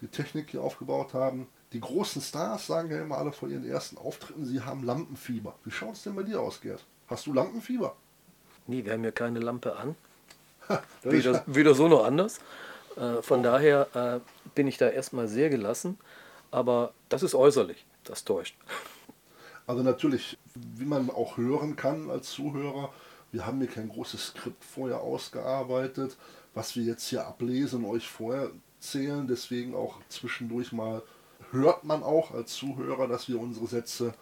die 0.00 0.06
Technik 0.06 0.50
hier 0.50 0.62
aufgebaut 0.62 1.12
haben, 1.12 1.46
die 1.74 1.80
großen 1.80 2.22
Stars 2.22 2.66
sagen 2.66 2.90
ja 2.90 3.02
immer 3.02 3.18
alle 3.18 3.30
vor 3.30 3.50
ihren 3.50 3.68
ersten 3.68 3.98
Auftritten, 3.98 4.46
sie 4.46 4.62
haben 4.62 4.84
Lampenfieber. 4.84 5.54
Wie 5.64 5.70
schaut 5.70 5.96
es 5.96 6.02
denn 6.04 6.16
bei 6.16 6.22
dir 6.22 6.40
aus, 6.40 6.62
Gerd? 6.62 6.82
Hast 7.08 7.26
du 7.26 7.34
Lampenfieber? 7.34 7.94
Nee, 8.66 8.86
wir 8.86 8.94
haben 8.94 9.04
ja 9.04 9.10
keine 9.10 9.38
Lampe 9.38 9.76
an. 9.76 9.94
weder, 11.02 11.44
weder 11.46 11.74
so 11.74 11.86
noch 11.86 12.04
anders. 12.04 12.40
Äh, 12.96 13.20
von 13.20 13.40
oh. 13.40 13.42
daher 13.42 13.88
äh, 13.94 14.20
bin 14.54 14.66
ich 14.66 14.78
da 14.78 14.88
erstmal 14.88 15.28
sehr 15.28 15.50
gelassen. 15.50 15.98
Aber 16.50 16.94
das 17.10 17.22
ist 17.22 17.34
äußerlich, 17.34 17.84
das 18.04 18.24
täuscht. 18.24 18.56
Also 19.66 19.82
natürlich, 19.82 20.38
wie 20.54 20.86
man 20.86 21.10
auch 21.10 21.36
hören 21.36 21.76
kann 21.76 22.10
als 22.10 22.30
Zuhörer, 22.30 22.92
wir 23.32 23.46
haben 23.46 23.58
hier 23.58 23.68
kein 23.68 23.88
großes 23.88 24.28
Skript 24.28 24.64
vorher 24.64 25.00
ausgearbeitet, 25.00 26.16
was 26.54 26.74
wir 26.76 26.82
jetzt 26.82 27.08
hier 27.08 27.26
ablesen 27.26 27.84
und 27.84 27.90
euch 27.90 28.08
vorher 28.08 28.50
zählen. 28.80 29.26
Deswegen 29.26 29.74
auch 29.74 30.00
zwischendurch 30.08 30.72
mal 30.72 31.02
hört 31.50 31.84
man 31.84 32.02
auch 32.02 32.32
als 32.32 32.54
Zuhörer, 32.54 33.08
dass 33.08 33.28
wir 33.28 33.40
unsere 33.40 33.66
Sätze 33.66 34.14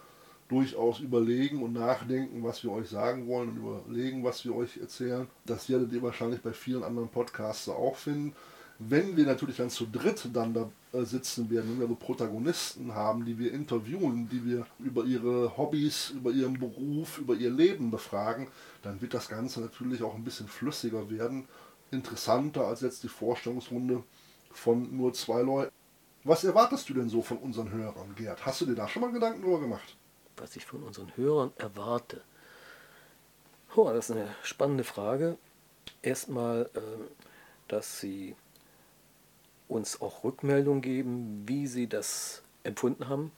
durchaus 0.47 0.99
überlegen 0.99 1.61
und 1.61 1.73
nachdenken, 1.73 2.43
was 2.43 2.63
wir 2.63 2.71
euch 2.71 2.89
sagen 2.89 3.27
wollen 3.27 3.49
und 3.49 3.57
überlegen, 3.57 4.23
was 4.23 4.43
wir 4.45 4.55
euch 4.55 4.77
erzählen. 4.77 5.27
Das 5.45 5.69
werdet 5.69 5.91
ihr 5.93 6.01
wahrscheinlich 6.01 6.41
bei 6.41 6.53
vielen 6.53 6.83
anderen 6.83 7.09
Podcasts 7.09 7.69
auch 7.69 7.95
finden. 7.95 8.35
Wenn 8.79 9.17
wir 9.17 9.25
natürlich 9.25 9.57
dann 9.57 9.69
zu 9.69 9.85
dritt 9.85 10.29
dann 10.33 10.53
da 10.53 10.71
äh, 10.93 11.03
sitzen 11.03 11.49
werden, 11.49 11.71
wenn 11.71 11.81
wir 11.81 11.87
so 11.87 11.95
Protagonisten 11.95 12.95
haben, 12.95 13.25
die 13.25 13.37
wir 13.37 13.51
interviewen, 13.51 14.29
die 14.29 14.45
wir 14.45 14.65
über 14.79 15.03
ihre 15.03 15.57
Hobbys, 15.57 16.11
über 16.11 16.31
ihren 16.31 16.57
Beruf, 16.57 17.17
über 17.17 17.35
ihr 17.35 17.49
Leben 17.49 17.91
befragen, 17.91 18.47
dann 18.81 19.01
wird 19.01 19.13
das 19.13 19.27
Ganze 19.27 19.59
natürlich 19.59 20.01
auch 20.01 20.15
ein 20.15 20.23
bisschen 20.23 20.47
flüssiger 20.47 21.09
werden, 21.09 21.45
interessanter 21.91 22.67
als 22.67 22.79
jetzt 22.79 23.03
die 23.03 23.09
Vorstellungsrunde 23.09 24.03
von 24.51 24.95
nur 24.95 25.13
zwei 25.13 25.41
Leuten. 25.41 25.73
Was 26.23 26.43
erwartest 26.45 26.87
du 26.89 26.93
denn 26.93 27.09
so 27.09 27.21
von 27.21 27.37
unseren 27.37 27.71
Hörern, 27.71 28.15
Gerd? 28.15 28.45
Hast 28.45 28.61
du 28.61 28.65
dir 28.65 28.75
da 28.75 28.87
schon 28.87 29.01
mal 29.01 29.11
Gedanken 29.11 29.41
drüber 29.41 29.59
gemacht? 29.59 29.97
Was 30.37 30.55
ich 30.55 30.65
von 30.65 30.83
unseren 30.83 31.15
Hörern 31.17 31.51
erwarte? 31.57 32.21
Oh, 33.75 33.89
das 33.91 34.09
ist 34.09 34.15
eine 34.15 34.33
spannende 34.43 34.83
Frage. 34.83 35.37
Erstmal, 36.01 36.69
äh, 36.73 36.79
dass 37.67 37.99
sie 37.99 38.35
uns 39.69 40.01
auch 40.01 40.23
Rückmeldung 40.25 40.81
geben, 40.81 41.43
wie 41.47 41.67
sie 41.67 41.87
das 41.87 42.41
empfunden 42.63 43.07
haben, 43.07 43.31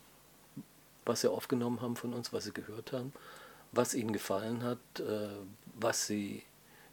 was 1.04 1.20
sie 1.20 1.30
aufgenommen 1.30 1.80
haben 1.80 1.94
von 1.94 2.12
uns, 2.12 2.32
was 2.32 2.44
sie 2.44 2.52
gehört 2.52 2.92
haben, 2.92 3.12
was 3.70 3.94
ihnen 3.94 4.12
gefallen 4.12 4.64
hat, 4.64 4.78
äh, 4.98 5.28
was 5.74 6.06
sie 6.08 6.42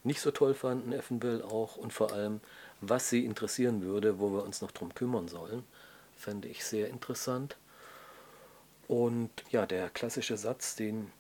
nicht 0.04 0.22
so 0.22 0.30
toll 0.30 0.54
fanden, 0.54 0.94
eventuell 0.94 1.42
auch, 1.42 1.78
und 1.78 1.92
vor 1.92 2.12
allem, 2.12 2.40
was 2.82 3.10
sie 3.10 3.26
interessieren 3.26 3.82
würde, 3.82 4.20
wo 4.20 4.32
wir 4.32 4.44
uns 4.44 4.62
noch 4.62 4.72
drum 4.72 4.94
kümmern 4.94 5.28
sollen 5.28 5.64
fände 6.20 6.48
ich 6.48 6.64
sehr 6.66 6.90
interessant. 6.90 7.58
Und 8.88 9.30
ja, 9.52 9.66
der 9.66 9.90
klassische 9.90 10.38
Satz, 10.38 10.76
den 10.76 11.12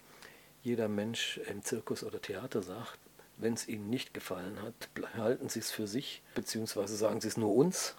jeder 0.61 0.87
Mensch 0.87 1.39
im 1.49 1.63
Zirkus 1.63 2.03
oder 2.03 2.21
Theater 2.21 2.61
sagt, 2.61 2.99
wenn 3.37 3.53
es 3.53 3.67
Ihnen 3.67 3.89
nicht 3.89 4.13
gefallen 4.13 4.61
hat, 4.61 4.89
halten 5.15 5.47
Sie 5.47 5.59
es 5.59 5.71
für 5.71 5.87
sich, 5.87 6.21
beziehungsweise 6.35 6.97
sagen 6.97 7.21
Sie 7.21 7.29
es 7.29 7.37
nur 7.37 7.55
uns. 7.55 7.95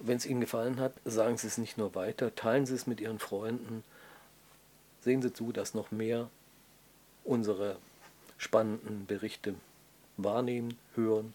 Wenn 0.00 0.16
es 0.16 0.26
Ihnen 0.26 0.40
gefallen 0.40 0.80
hat, 0.80 0.94
sagen 1.04 1.36
Sie 1.36 1.46
es 1.46 1.58
nicht 1.58 1.78
nur 1.78 1.94
weiter, 1.94 2.34
teilen 2.34 2.66
Sie 2.66 2.74
es 2.74 2.86
mit 2.86 3.00
Ihren 3.00 3.18
Freunden, 3.18 3.84
sehen 5.00 5.22
Sie 5.22 5.32
zu, 5.32 5.52
dass 5.52 5.74
noch 5.74 5.90
mehr 5.90 6.28
unsere 7.24 7.76
spannenden 8.36 9.06
Berichte 9.06 9.54
wahrnehmen, 10.16 10.78
hören 10.94 11.34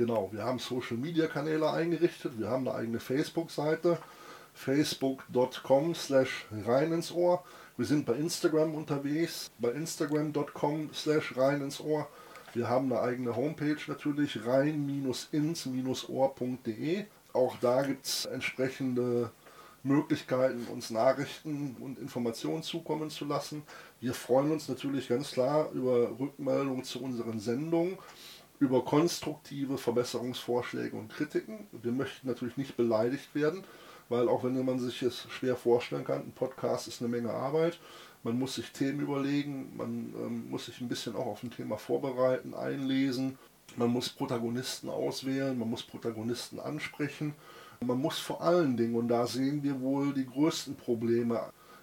Genau, 0.00 0.30
wir 0.32 0.44
haben 0.44 0.58
Social 0.58 0.96
Media 0.96 1.26
Kanäle 1.26 1.70
eingerichtet, 1.70 2.38
wir 2.38 2.48
haben 2.48 2.66
eine 2.66 2.74
eigene 2.74 3.00
Facebook-Seite, 3.00 3.98
facebook.com 4.54 5.94
slash 5.94 6.46
rein 6.64 6.92
ins 6.92 7.12
Ohr. 7.12 7.44
Wir 7.76 7.84
sind 7.84 8.06
bei 8.06 8.14
Instagram 8.14 8.74
unterwegs, 8.74 9.50
bei 9.58 9.72
instagram.com 9.72 10.94
slash 10.94 11.36
rein 11.36 11.60
ins 11.60 11.80
Ohr. 11.80 12.08
Wir 12.52 12.68
haben 12.68 12.92
eine 12.92 13.00
eigene 13.00 13.36
Homepage 13.36 13.78
natürlich, 13.86 14.44
rein-ins-ohr.de. 14.44 17.04
Auch 17.32 17.56
da 17.60 17.82
gibt 17.82 18.06
es 18.06 18.24
entsprechende 18.24 19.30
Möglichkeiten, 19.82 20.66
uns 20.72 20.90
Nachrichten 20.90 21.76
und 21.80 21.98
Informationen 21.98 22.62
zukommen 22.62 23.08
zu 23.08 23.24
lassen. 23.24 23.62
Wir 24.00 24.14
freuen 24.14 24.50
uns 24.50 24.68
natürlich 24.68 25.08
ganz 25.08 25.30
klar 25.30 25.70
über 25.72 26.18
Rückmeldungen 26.18 26.84
zu 26.84 27.02
unseren 27.02 27.38
Sendungen 27.38 27.96
über 28.58 28.84
konstruktive 28.84 29.78
Verbesserungsvorschläge 29.78 30.96
und 30.96 31.10
Kritiken. 31.10 31.66
Wir 31.72 31.92
möchten 31.92 32.28
natürlich 32.28 32.58
nicht 32.58 32.76
beleidigt 32.76 33.34
werden, 33.34 33.64
weil 34.10 34.28
auch 34.28 34.44
wenn 34.44 34.62
man 34.64 34.78
sich 34.78 35.02
es 35.02 35.26
schwer 35.30 35.56
vorstellen 35.56 36.04
kann, 36.04 36.20
ein 36.20 36.32
Podcast 36.32 36.86
ist 36.86 37.00
eine 37.00 37.08
Menge 37.08 37.30
Arbeit. 37.30 37.78
Man 38.22 38.38
muss 38.38 38.56
sich 38.56 38.70
Themen 38.72 39.00
überlegen, 39.00 39.72
man 39.76 40.12
ähm, 40.16 40.50
muss 40.50 40.66
sich 40.66 40.80
ein 40.80 40.88
bisschen 40.88 41.16
auch 41.16 41.26
auf 41.26 41.42
ein 41.42 41.50
Thema 41.50 41.78
vorbereiten, 41.78 42.54
einlesen. 42.54 43.38
Man 43.76 43.90
muss 43.90 44.08
Protagonisten 44.08 44.90
auswählen, 44.90 45.58
man 45.58 45.70
muss 45.70 45.82
Protagonisten 45.82 46.60
ansprechen. 46.60 47.34
Man 47.82 47.98
muss 47.98 48.18
vor 48.18 48.42
allen 48.42 48.76
Dingen, 48.76 48.94
und 48.94 49.08
da 49.08 49.26
sehen 49.26 49.62
wir 49.62 49.80
wohl 49.80 50.12
die 50.12 50.26
größten 50.26 50.76
Probleme 50.76 51.40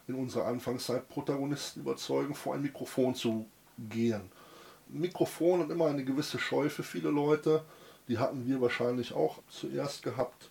in 0.08 0.14
unserer 0.14 0.46
Anfangszeit, 0.46 1.10
Protagonisten 1.10 1.82
überzeugen, 1.82 2.36
vor 2.36 2.54
ein 2.54 2.62
Mikrofon 2.62 3.16
zu 3.16 3.48
gehen. 3.90 4.22
Mikrofon 4.90 5.62
hat 5.62 5.70
immer 5.72 5.88
eine 5.88 6.06
gewisse 6.06 6.38
Scheu 6.40 6.70
für 6.70 6.84
viele 6.84 7.10
Leute. 7.10 7.64
Die 8.08 8.20
hatten 8.20 8.48
wir 8.48 8.62
wahrscheinlich 8.62 9.14
auch 9.14 9.40
zuerst 9.50 10.04
gehabt. 10.04 10.50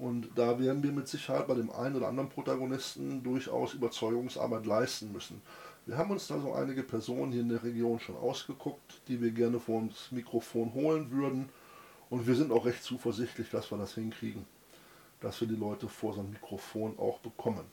Und 0.00 0.30
da 0.34 0.58
werden 0.58 0.82
wir 0.82 0.92
mit 0.92 1.08
Sicherheit 1.08 1.46
bei 1.46 1.54
dem 1.54 1.70
einen 1.70 1.96
oder 1.96 2.08
anderen 2.08 2.30
Protagonisten 2.30 3.22
durchaus 3.22 3.74
Überzeugungsarbeit 3.74 4.64
leisten 4.64 5.12
müssen. 5.12 5.42
Wir 5.84 5.98
haben 5.98 6.10
uns 6.10 6.26
da 6.26 6.40
so 6.40 6.54
einige 6.54 6.82
Personen 6.82 7.32
hier 7.32 7.42
in 7.42 7.50
der 7.50 7.62
Region 7.62 8.00
schon 8.00 8.16
ausgeguckt, 8.16 9.02
die 9.08 9.20
wir 9.20 9.30
gerne 9.30 9.60
vor 9.60 9.76
uns 9.76 10.10
Mikrofon 10.10 10.72
holen 10.72 11.10
würden. 11.10 11.50
Und 12.08 12.26
wir 12.26 12.34
sind 12.34 12.50
auch 12.50 12.64
recht 12.64 12.82
zuversichtlich, 12.82 13.50
dass 13.50 13.70
wir 13.70 13.76
das 13.76 13.94
hinkriegen, 13.94 14.46
dass 15.20 15.38
wir 15.42 15.48
die 15.48 15.54
Leute 15.54 15.86
vor 15.86 16.14
so 16.14 16.20
einem 16.20 16.30
Mikrofon 16.30 16.98
auch 16.98 17.18
bekommen. 17.18 17.66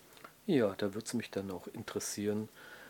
Ja, 0.48 0.76
da 0.78 0.94
würde 0.94 1.06
es 1.06 1.14
mich 1.14 1.32
dann 1.32 1.50
auch 1.50 1.68
interessieren, 1.68 2.50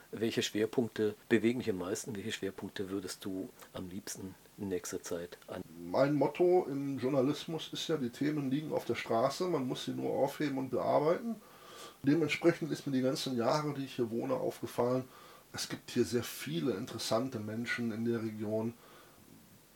welche 0.10 0.42
Schwerpunkte 0.42 1.14
bewegen 1.30 1.60
dich 1.60 1.70
am 1.70 1.78
meisten? 1.78 2.16
Welche 2.16 2.32
Schwerpunkte 2.32 2.90
würdest 2.90 3.24
du 3.24 3.50
am 3.74 3.88
liebsten 3.88 4.34
in 4.58 4.70
nächster 4.70 5.02
Zeit 5.02 5.38
an? 5.48 5.62
Mein 5.80 6.16
Motto 6.16 6.66
im 6.70 6.98
Journalismus 7.00 7.70
ist 7.72 7.88
ja, 7.88 7.98
die 7.98 8.10
Themen 8.10 8.52
liegen 8.52 8.74
auf 8.74 8.86
der 8.86 8.96
Straße, 8.96 9.46
man 9.46 9.68
muss 9.68 9.86
sie 9.86 9.92
nur 9.92 10.12
aufheben 10.12 10.58
und 10.58 10.70
bearbeiten. 10.70 11.36
Dementsprechend 12.04 12.72
ist 12.72 12.86
mir 12.86 12.94
die 12.94 13.02
ganzen 13.02 13.38
Jahre, 13.38 13.74
die 13.74 13.86
ich 13.86 13.96
hier 13.96 14.10
wohne, 14.12 14.36
aufgefallen, 14.36 15.06
es 15.54 15.70
gibt 15.70 15.92
hier 15.92 16.06
sehr 16.06 16.24
viele 16.24 16.74
interessante 16.74 17.40
Menschen 17.40 17.92
in 17.92 18.06
der 18.06 18.22
Region, 18.22 18.74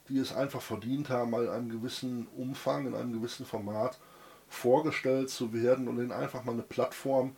die 0.10 0.18
es 0.18 0.34
einfach 0.34 0.62
verdient 0.62 1.10
haben, 1.10 1.32
mal 1.32 1.46
in 1.46 1.50
einem 1.50 1.70
gewissen 1.70 2.28
Umfang, 2.36 2.88
in 2.88 2.96
einem 2.96 3.14
gewissen 3.14 3.46
Format 3.46 3.98
vorgestellt 4.50 5.30
zu 5.30 5.54
werden 5.54 5.88
und 5.88 5.98
ihnen 5.98 6.12
einfach 6.12 6.44
mal 6.44 6.52
eine 6.52 6.64
Plattform, 6.64 7.36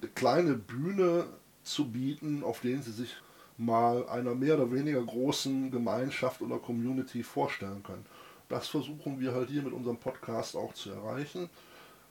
eine 0.00 0.10
kleine 0.10 0.54
Bühne 0.54 1.26
zu 1.62 1.90
bieten, 1.90 2.42
auf 2.42 2.60
denen 2.60 2.82
sie 2.82 2.92
sich 2.92 3.16
mal 3.58 4.08
einer 4.08 4.34
mehr 4.34 4.54
oder 4.54 4.72
weniger 4.72 5.02
großen 5.02 5.70
Gemeinschaft 5.70 6.42
oder 6.42 6.58
Community 6.58 7.22
vorstellen 7.22 7.82
können. 7.82 8.04
Das 8.48 8.68
versuchen 8.68 9.18
wir 9.18 9.34
halt 9.34 9.48
hier 9.48 9.62
mit 9.62 9.72
unserem 9.72 9.96
Podcast 9.96 10.56
auch 10.56 10.74
zu 10.74 10.90
erreichen. 10.90 11.48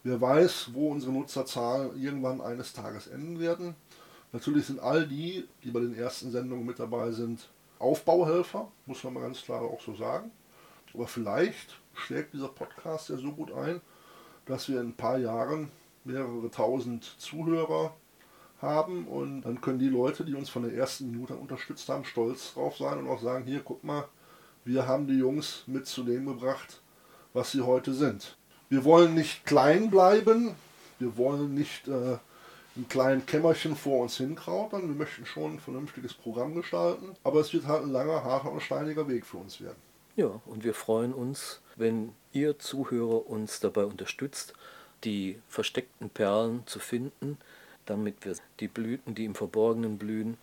Wer 0.04 0.20
weiß, 0.20 0.72
wo 0.74 0.92
unsere 0.92 1.14
Nutzerzahlen 1.14 2.02
irgendwann 2.02 2.42
eines 2.42 2.74
Tages 2.74 3.08
enden 3.08 3.40
werden. 3.40 3.76
Natürlich 4.32 4.66
sind 4.66 4.80
all 4.80 5.08
die, 5.08 5.48
die 5.64 5.72
bei 5.72 5.80
den 5.80 5.96
ersten 5.96 6.32
Sendungen 6.32 6.66
mit 6.66 6.80
dabei 6.80 7.12
sind, 7.12 7.50
Aufbauhelfer, 7.80 8.72
muss 8.86 9.04
man 9.04 9.14
mal 9.14 9.22
ganz 9.22 9.42
klar 9.42 9.62
auch 9.62 9.82
so 9.82 9.96
sagen. 9.96 10.32
Aber 10.94 11.08
vielleicht 11.08 11.80
schlägt 11.94 12.34
dieser 12.34 12.48
Podcast 12.48 13.10
ja 13.10 13.18
so 13.18 13.32
gut 13.32 13.52
ein, 13.52 13.82
dass 14.46 14.70
wir 14.70 14.80
in 14.80 14.90
ein 14.90 14.96
paar 14.96 15.18
Jahren 15.18 15.72
mehrere 16.04 16.50
tausend 16.52 17.04
Zuhörer 17.18 17.96
haben 18.62 19.08
und 19.08 19.42
dann 19.42 19.62
können 19.62 19.80
die 19.80 19.90
Leute, 19.90 20.26
die 20.26 20.34
uns 20.34 20.50
von 20.50 20.64
der 20.64 20.74
ersten 20.74 21.12
Minute 21.12 21.36
unterstützt 21.36 21.90
haben, 21.90 22.06
stolz 22.06 22.54
drauf 22.54 22.78
sein 22.78 23.00
und 23.00 23.08
auch 23.08 23.22
sagen, 23.22 23.46
hier, 23.46 23.62
guck 23.64 23.84
mal, 23.84 24.06
wir 24.64 24.88
haben 24.88 25.08
die 25.08 25.18
Jungs 25.18 25.64
mit 25.68 25.86
zu 25.86 26.04
dem 26.04 26.26
gebracht, 26.26 26.82
was 27.34 27.52
sie 27.52 27.62
heute 27.62 27.94
sind. 27.94 28.38
Wir 28.70 28.84
wollen 28.84 29.14
nicht 29.14 29.46
klein 29.46 29.92
bleiben, 29.92 30.56
wir 31.00 31.18
wollen 31.18 31.54
nicht 31.54 31.88
äh, 31.88 32.18
ein 32.76 32.88
kleines 32.90 33.26
Kämmerchen 33.26 33.76
vor 33.76 34.02
uns 34.02 34.18
hinkrautern, 34.18 34.88
wir 34.88 34.96
möchten 34.96 35.26
schon 35.26 35.54
ein 35.54 35.60
vernünftiges 35.60 36.14
Programm 36.14 36.56
gestalten, 36.56 37.16
aber 37.24 37.40
es 37.42 37.54
wird 37.54 37.68
halt 37.68 37.84
ein 37.84 37.92
langer, 37.92 38.24
harter 38.24 38.52
und 38.52 38.62
steiniger 38.62 39.08
Weg 39.08 39.26
für 39.26 39.38
uns 39.38 39.62
werden. 39.62 39.78
Ja, 40.16 40.42
und 40.46 40.64
wir 40.64 40.74
freuen 40.74 41.14
uns, 41.14 41.62
wenn 41.76 42.14
ihr 42.32 42.58
Zuhörer 42.58 43.30
uns 43.30 43.60
dabei 43.60 43.86
unterstützt, 43.86 44.54
die 45.04 45.40
versteckten 45.48 46.10
Perlen 46.10 46.64
zu 46.66 46.80
finden, 46.80 47.38
damit 47.86 48.26
wir 48.26 48.36
die 48.60 48.68
Blüten, 48.68 49.16
die 49.16 49.26
im 49.26 49.36
Verborgenen 49.36 49.98
blühen, 49.98 50.38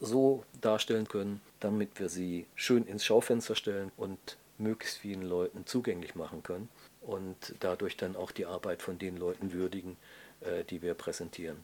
so 0.00 0.44
darstellen 0.60 1.08
können, 1.08 1.40
damit 1.60 1.98
wir 1.98 2.08
sie 2.08 2.46
schön 2.54 2.86
ins 2.86 3.04
Schaufenster 3.04 3.54
stellen 3.54 3.90
und 3.96 4.36
möglichst 4.58 4.98
vielen 4.98 5.22
Leuten 5.22 5.66
zugänglich 5.66 6.14
machen 6.14 6.42
können 6.42 6.68
und 7.00 7.54
dadurch 7.60 7.96
dann 7.96 8.16
auch 8.16 8.30
die 8.30 8.46
Arbeit 8.46 8.82
von 8.82 8.98
den 8.98 9.16
Leuten 9.16 9.52
würdigen, 9.52 9.96
äh, 10.40 10.64
die 10.64 10.82
wir 10.82 10.94
präsentieren. 10.94 11.56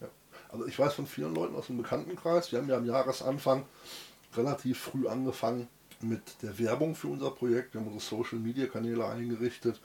Ja. 0.00 0.08
Also 0.50 0.66
ich 0.66 0.78
weiß 0.78 0.94
von 0.94 1.06
vielen 1.06 1.34
Leuten 1.34 1.54
aus 1.54 1.66
dem 1.66 1.78
Bekanntenkreis, 1.78 2.52
wir 2.52 2.58
haben 2.60 2.68
ja 2.68 2.76
am 2.76 2.86
Jahresanfang 2.86 3.66
relativ 4.34 4.78
früh 4.78 5.08
angefangen, 5.08 5.68
mit 6.02 6.42
der 6.42 6.58
Werbung 6.58 6.94
für 6.94 7.08
unser 7.08 7.30
Projekt. 7.30 7.74
Wir 7.74 7.80
haben 7.80 7.92
unsere 7.92 8.22
Social 8.22 8.38
Media 8.38 8.66
Kanäle 8.66 9.06
eingerichtet. 9.06 9.80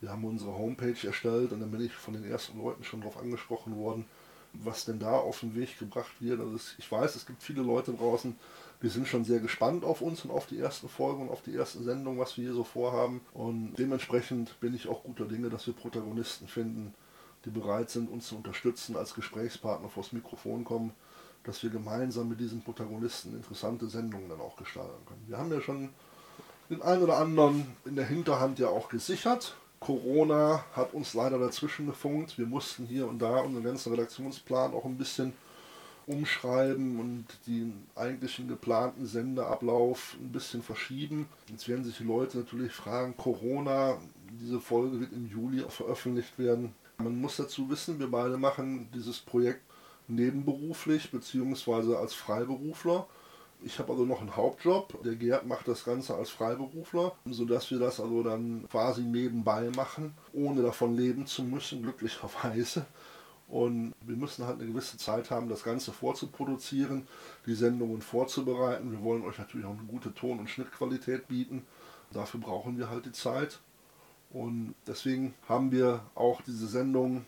Wir 0.00 0.10
haben 0.10 0.24
unsere 0.24 0.56
Homepage 0.56 1.06
erstellt 1.06 1.52
und 1.52 1.60
dann 1.60 1.70
bin 1.70 1.80
ich 1.80 1.92
von 1.92 2.14
den 2.14 2.24
ersten 2.24 2.58
Leuten 2.58 2.84
schon 2.84 3.00
darauf 3.00 3.18
angesprochen 3.18 3.76
worden, 3.76 4.04
was 4.52 4.84
denn 4.84 4.98
da 4.98 5.12
auf 5.12 5.40
den 5.40 5.54
Weg 5.54 5.78
gebracht 5.78 6.12
wird. 6.20 6.40
Also 6.40 6.58
ich 6.78 6.90
weiß, 6.90 7.16
es 7.16 7.26
gibt 7.26 7.42
viele 7.42 7.62
Leute 7.62 7.92
draußen, 7.92 8.36
die 8.82 8.88
sind 8.88 9.08
schon 9.08 9.24
sehr 9.24 9.40
gespannt 9.40 9.84
auf 9.84 10.02
uns 10.02 10.24
und 10.24 10.30
auf 10.30 10.46
die 10.46 10.58
ersten 10.58 10.88
Folgen 10.88 11.22
und 11.22 11.30
auf 11.30 11.42
die 11.42 11.56
ersten 11.56 11.82
Sendungen, 11.82 12.20
was 12.20 12.36
wir 12.36 12.44
hier 12.44 12.54
so 12.54 12.64
vorhaben. 12.64 13.20
Und 13.32 13.74
dementsprechend 13.78 14.60
bin 14.60 14.74
ich 14.74 14.88
auch 14.88 15.02
guter 15.02 15.24
Dinge, 15.24 15.48
dass 15.48 15.66
wir 15.66 15.74
Protagonisten 15.74 16.46
finden, 16.46 16.94
die 17.44 17.50
bereit 17.50 17.90
sind, 17.90 18.10
uns 18.10 18.28
zu 18.28 18.36
unterstützen, 18.36 18.96
als 18.96 19.14
Gesprächspartner 19.14 19.88
vors 19.88 20.12
Mikrofon 20.12 20.64
kommen 20.64 20.92
dass 21.46 21.62
wir 21.62 21.70
gemeinsam 21.70 22.28
mit 22.28 22.40
diesen 22.40 22.62
Protagonisten 22.62 23.34
interessante 23.34 23.88
Sendungen 23.88 24.28
dann 24.28 24.40
auch 24.40 24.56
gestalten 24.56 25.06
können. 25.06 25.24
Wir 25.28 25.38
haben 25.38 25.52
ja 25.52 25.60
schon 25.60 25.90
den 26.68 26.82
einen 26.82 27.02
oder 27.04 27.18
anderen 27.18 27.66
in 27.84 27.94
der 27.94 28.06
Hinterhand 28.06 28.58
ja 28.58 28.68
auch 28.68 28.88
gesichert. 28.88 29.56
Corona 29.80 30.64
hat 30.72 30.94
uns 30.94 31.14
leider 31.14 31.38
dazwischen 31.38 31.86
gefunkt. 31.86 32.38
Wir 32.38 32.46
mussten 32.46 32.86
hier 32.86 33.06
und 33.08 33.20
da 33.20 33.40
unseren 33.40 33.64
ganzen 33.64 33.92
Redaktionsplan 33.92 34.72
auch 34.72 34.84
ein 34.84 34.96
bisschen 34.96 35.32
umschreiben 36.06 37.00
und 37.00 37.26
den 37.46 37.84
eigentlichen 37.96 38.48
geplanten 38.48 39.06
Sendeablauf 39.06 40.16
ein 40.20 40.30
bisschen 40.30 40.62
verschieben. 40.62 41.28
Jetzt 41.50 41.68
werden 41.68 41.84
sich 41.84 41.98
die 41.98 42.04
Leute 42.04 42.38
natürlich 42.38 42.72
fragen, 42.72 43.16
Corona, 43.16 43.98
diese 44.40 44.60
Folge 44.60 45.00
wird 45.00 45.12
im 45.12 45.26
Juli 45.26 45.64
veröffentlicht 45.68 46.38
werden. 46.38 46.74
Man 46.98 47.20
muss 47.20 47.36
dazu 47.36 47.68
wissen, 47.68 47.98
wir 47.98 48.10
beide 48.10 48.38
machen 48.38 48.88
dieses 48.94 49.18
Projekt 49.18 49.62
nebenberuflich 50.08 51.10
beziehungsweise 51.10 51.98
als 51.98 52.14
Freiberufler. 52.14 53.06
Ich 53.64 53.78
habe 53.78 53.92
also 53.92 54.04
noch 54.04 54.20
einen 54.20 54.36
Hauptjob. 54.36 55.02
Der 55.02 55.16
Gerd 55.16 55.46
macht 55.46 55.66
das 55.66 55.84
Ganze 55.84 56.14
als 56.14 56.30
Freiberufler, 56.30 57.12
sodass 57.24 57.70
wir 57.70 57.78
das 57.78 58.00
also 58.00 58.22
dann 58.22 58.68
quasi 58.70 59.02
nebenbei 59.02 59.70
machen, 59.74 60.14
ohne 60.32 60.62
davon 60.62 60.96
leben 60.96 61.26
zu 61.26 61.42
müssen, 61.42 61.82
glücklicherweise. 61.82 62.86
Und 63.48 63.94
wir 64.00 64.16
müssen 64.16 64.44
halt 64.44 64.60
eine 64.60 64.70
gewisse 64.70 64.98
Zeit 64.98 65.30
haben, 65.30 65.48
das 65.48 65.62
Ganze 65.62 65.92
vorzuproduzieren, 65.92 67.06
die 67.46 67.54
Sendungen 67.54 68.02
vorzubereiten. 68.02 68.90
Wir 68.90 69.02
wollen 69.02 69.24
euch 69.24 69.38
natürlich 69.38 69.66
auch 69.66 69.78
eine 69.78 69.86
gute 69.86 70.12
Ton- 70.12 70.40
und 70.40 70.50
Schnittqualität 70.50 71.28
bieten. 71.28 71.64
Dafür 72.12 72.40
brauchen 72.40 72.76
wir 72.76 72.90
halt 72.90 73.06
die 73.06 73.12
Zeit. 73.12 73.60
Und 74.30 74.74
deswegen 74.86 75.34
haben 75.48 75.70
wir 75.70 76.00
auch 76.14 76.40
diese 76.42 76.66
Sendung 76.66 77.24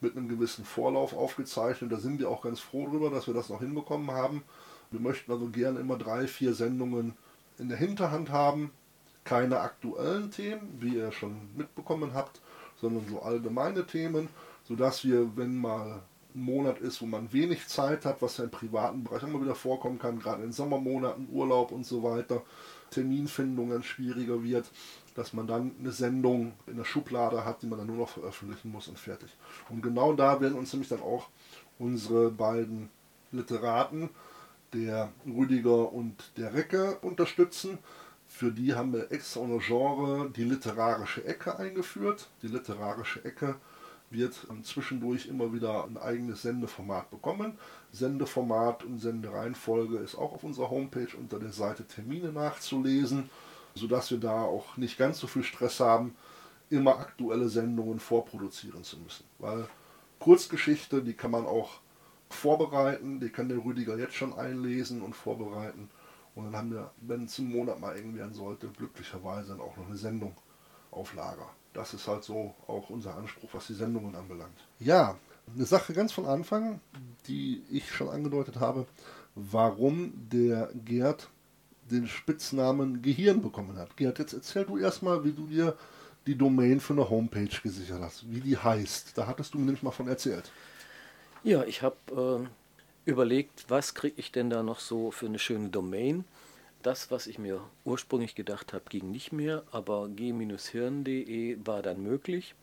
mit 0.00 0.16
einem 0.16 0.28
gewissen 0.28 0.64
Vorlauf 0.64 1.14
aufgezeichnet. 1.14 1.90
Da 1.90 1.96
sind 1.96 2.18
wir 2.18 2.28
auch 2.28 2.42
ganz 2.42 2.60
froh 2.60 2.86
drüber, 2.86 3.10
dass 3.10 3.26
wir 3.26 3.34
das 3.34 3.48
noch 3.48 3.60
hinbekommen 3.60 4.10
haben. 4.10 4.42
Wir 4.94 5.00
möchten 5.00 5.32
also 5.32 5.48
gerne 5.48 5.80
immer 5.80 5.98
drei, 5.98 6.28
vier 6.28 6.54
Sendungen 6.54 7.14
in 7.58 7.68
der 7.68 7.76
Hinterhand 7.76 8.30
haben. 8.30 8.70
Keine 9.24 9.58
aktuellen 9.58 10.30
Themen, 10.30 10.78
wie 10.78 10.94
ihr 10.94 11.10
schon 11.10 11.48
mitbekommen 11.56 12.14
habt, 12.14 12.40
sondern 12.80 13.04
so 13.08 13.20
allgemeine 13.20 13.84
Themen, 13.86 14.28
sodass 14.62 15.02
wir, 15.04 15.36
wenn 15.36 15.56
mal 15.56 16.02
ein 16.32 16.42
Monat 16.42 16.78
ist, 16.78 17.02
wo 17.02 17.06
man 17.06 17.32
wenig 17.32 17.66
Zeit 17.66 18.04
hat, 18.04 18.22
was 18.22 18.36
ja 18.36 18.44
im 18.44 18.50
privaten 18.50 19.02
Bereich 19.02 19.24
immer 19.24 19.42
wieder 19.42 19.56
vorkommen 19.56 19.98
kann, 19.98 20.20
gerade 20.20 20.44
in 20.44 20.52
Sommermonaten, 20.52 21.28
Urlaub 21.32 21.72
und 21.72 21.84
so 21.84 22.04
weiter, 22.04 22.42
Terminfindung 22.90 23.70
ganz 23.70 23.86
schwieriger 23.86 24.44
wird, 24.44 24.70
dass 25.16 25.32
man 25.32 25.48
dann 25.48 25.72
eine 25.80 25.90
Sendung 25.90 26.52
in 26.68 26.76
der 26.76 26.84
Schublade 26.84 27.44
hat, 27.44 27.62
die 27.62 27.66
man 27.66 27.80
dann 27.80 27.88
nur 27.88 27.96
noch 27.96 28.10
veröffentlichen 28.10 28.70
muss 28.70 28.86
und 28.86 29.00
fertig. 29.00 29.30
Und 29.70 29.82
genau 29.82 30.12
da 30.12 30.40
werden 30.40 30.56
uns 30.56 30.72
nämlich 30.72 30.88
dann 30.88 31.02
auch 31.02 31.26
unsere 31.80 32.30
beiden 32.30 32.90
Literaten, 33.32 34.10
der 34.74 35.12
Rüdiger 35.26 35.92
und 35.92 36.32
der 36.36 36.54
Recke, 36.54 36.98
unterstützen. 37.00 37.78
Für 38.26 38.50
die 38.50 38.74
haben 38.74 38.92
wir 38.92 39.12
extra 39.12 39.40
unser 39.40 39.64
Genre 39.64 40.30
die 40.30 40.44
literarische 40.44 41.24
Ecke 41.24 41.58
eingeführt. 41.58 42.28
Die 42.42 42.48
literarische 42.48 43.24
Ecke 43.24 43.56
wird 44.10 44.46
zwischendurch 44.62 45.26
immer 45.26 45.52
wieder 45.52 45.84
ein 45.84 45.96
eigenes 45.96 46.42
Sendeformat 46.42 47.10
bekommen. 47.10 47.58
Sendeformat 47.92 48.84
und 48.84 48.98
Sendereihenfolge 48.98 49.98
ist 49.98 50.16
auch 50.16 50.32
auf 50.32 50.44
unserer 50.44 50.70
Homepage 50.70 51.16
unter 51.16 51.38
der 51.38 51.52
Seite 51.52 51.84
Termine 51.86 52.32
nachzulesen 52.32 53.30
sodass 53.74 54.10
wir 54.10 54.18
da 54.18 54.42
auch 54.42 54.76
nicht 54.76 54.98
ganz 54.98 55.18
so 55.18 55.26
viel 55.26 55.42
Stress 55.42 55.80
haben, 55.80 56.16
immer 56.70 56.98
aktuelle 56.98 57.48
Sendungen 57.48 58.00
vorproduzieren 58.00 58.84
zu 58.84 58.98
müssen. 58.98 59.24
Weil 59.38 59.68
Kurzgeschichte, 60.18 61.02
die 61.02 61.14
kann 61.14 61.30
man 61.30 61.46
auch 61.46 61.80
vorbereiten, 62.34 63.20
die 63.20 63.30
kann 63.30 63.48
der 63.48 63.64
Rüdiger 63.64 63.98
jetzt 63.98 64.14
schon 64.14 64.34
einlesen 64.34 65.02
und 65.02 65.14
vorbereiten. 65.14 65.88
Und 66.34 66.46
dann 66.46 66.56
haben 66.56 66.72
wir, 66.72 66.90
wenn 67.00 67.24
es 67.24 67.38
im 67.38 67.50
Monat 67.50 67.80
mal 67.80 67.96
eng 67.96 68.16
werden 68.16 68.34
sollte, 68.34 68.68
glücklicherweise 68.68 69.50
dann 69.50 69.60
auch 69.60 69.76
noch 69.76 69.86
eine 69.86 69.96
Sendung 69.96 70.34
auf 70.90 71.14
Lager. 71.14 71.48
Das 71.72 71.94
ist 71.94 72.06
halt 72.06 72.24
so 72.24 72.54
auch 72.66 72.90
unser 72.90 73.16
Anspruch, 73.16 73.50
was 73.52 73.66
die 73.66 73.74
Sendungen 73.74 74.14
anbelangt. 74.14 74.56
Ja, 74.78 75.16
eine 75.54 75.66
Sache 75.66 75.92
ganz 75.92 76.12
von 76.12 76.26
Anfang, 76.26 76.80
die 77.26 77.62
ich 77.70 77.90
schon 77.90 78.08
angedeutet 78.08 78.56
habe, 78.56 78.86
warum 79.34 80.12
der 80.30 80.70
Gerd 80.84 81.28
den 81.90 82.06
Spitznamen 82.06 83.02
Gehirn 83.02 83.42
bekommen 83.42 83.76
hat. 83.76 83.96
Gerd, 83.96 84.18
jetzt 84.18 84.32
erzähl 84.32 84.64
du 84.64 84.78
erstmal, 84.78 85.24
wie 85.24 85.32
du 85.32 85.46
dir 85.46 85.76
die 86.26 86.36
Domain 86.36 86.80
für 86.80 86.94
eine 86.94 87.10
Homepage 87.10 87.60
gesichert 87.62 88.00
hast, 88.00 88.30
wie 88.30 88.40
die 88.40 88.56
heißt. 88.56 89.16
Da 89.18 89.26
hattest 89.26 89.52
du 89.52 89.58
mir 89.58 89.66
nämlich 89.66 89.82
mal 89.82 89.90
von 89.90 90.08
erzählt. 90.08 90.50
Ja, 91.44 91.62
ich 91.64 91.82
habe 91.82 92.48
äh, 92.48 93.10
überlegt, 93.10 93.66
was 93.68 93.92
kriege 93.92 94.14
ich 94.18 94.32
denn 94.32 94.48
da 94.48 94.62
noch 94.62 94.80
so 94.80 95.10
für 95.10 95.26
eine 95.26 95.38
schöne 95.38 95.68
Domain. 95.68 96.24
Das, 96.82 97.10
was 97.10 97.26
ich 97.26 97.38
mir 97.38 97.60
ursprünglich 97.84 98.34
gedacht 98.34 98.72
habe, 98.72 98.84
ging 98.88 99.10
nicht 99.10 99.30
mehr, 99.30 99.62
aber 99.70 100.08
g-hirn.de 100.08 101.58
war 101.66 101.82
dann 101.82 102.02
möglich. 102.02 102.54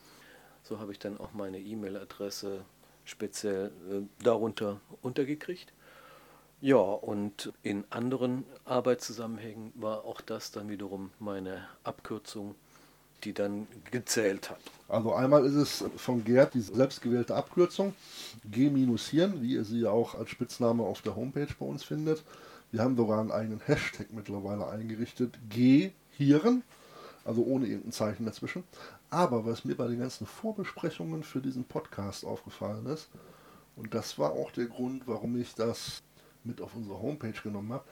So 0.63 0.79
habe 0.79 0.93
ich 0.93 0.97
dann 0.97 1.19
auch 1.19 1.31
meine 1.33 1.59
E-Mail-Adresse 1.59 2.65
speziell 3.05 3.67
äh, 3.87 4.23
darunter 4.23 4.81
untergekriegt. 5.03 5.73
Ja, 6.59 6.77
und 6.77 7.53
in 7.61 7.83
anderen 7.91 8.45
Arbeitszusammenhängen 8.65 9.73
war 9.75 10.05
auch 10.05 10.21
das 10.21 10.49
dann 10.51 10.69
wiederum 10.69 11.11
meine 11.19 11.67
Abkürzung, 11.83 12.55
die 13.21 13.33
dann 13.33 13.67
gezählt 13.89 14.49
hat. 14.49 14.59
Also 14.87 15.13
einmal 15.13 15.45
ist 15.45 15.55
es 15.55 15.85
von 15.97 16.23
Gerd 16.23 16.53
die 16.53 16.61
selbstgewählte 16.61 17.35
Abkürzung, 17.35 17.93
G-Hirn, 18.49 19.41
wie 19.41 19.53
ihr 19.53 19.63
sie 19.63 19.87
auch 19.87 20.15
als 20.15 20.29
Spitzname 20.29 20.83
auf 20.83 21.01
der 21.01 21.15
Homepage 21.15 21.47
bei 21.59 21.65
uns 21.65 21.83
findet. 21.83 22.23
Wir 22.71 22.83
haben 22.83 22.95
sogar 22.95 23.19
einen 23.19 23.31
eigenen 23.31 23.61
Hashtag 23.65 24.07
mittlerweile 24.11 24.67
eingerichtet, 24.67 25.37
G-Hirn, 25.49 26.63
also 27.23 27.43
ohne 27.43 27.67
irgendein 27.67 27.91
Zeichen 27.91 28.25
dazwischen. 28.25 28.63
Aber 29.09 29.45
was 29.45 29.65
mir 29.65 29.75
bei 29.75 29.87
den 29.87 29.99
ganzen 29.99 30.25
Vorbesprechungen 30.25 31.23
für 31.23 31.41
diesen 31.41 31.65
Podcast 31.65 32.25
aufgefallen 32.25 32.85
ist, 32.85 33.09
und 33.75 33.93
das 33.93 34.19
war 34.19 34.31
auch 34.31 34.51
der 34.51 34.65
Grund, 34.65 35.07
warum 35.07 35.39
ich 35.39 35.55
das 35.55 36.03
mit 36.43 36.61
auf 36.61 36.75
unsere 36.75 37.01
Homepage 37.01 37.39
genommen 37.41 37.73
habe. 37.73 37.85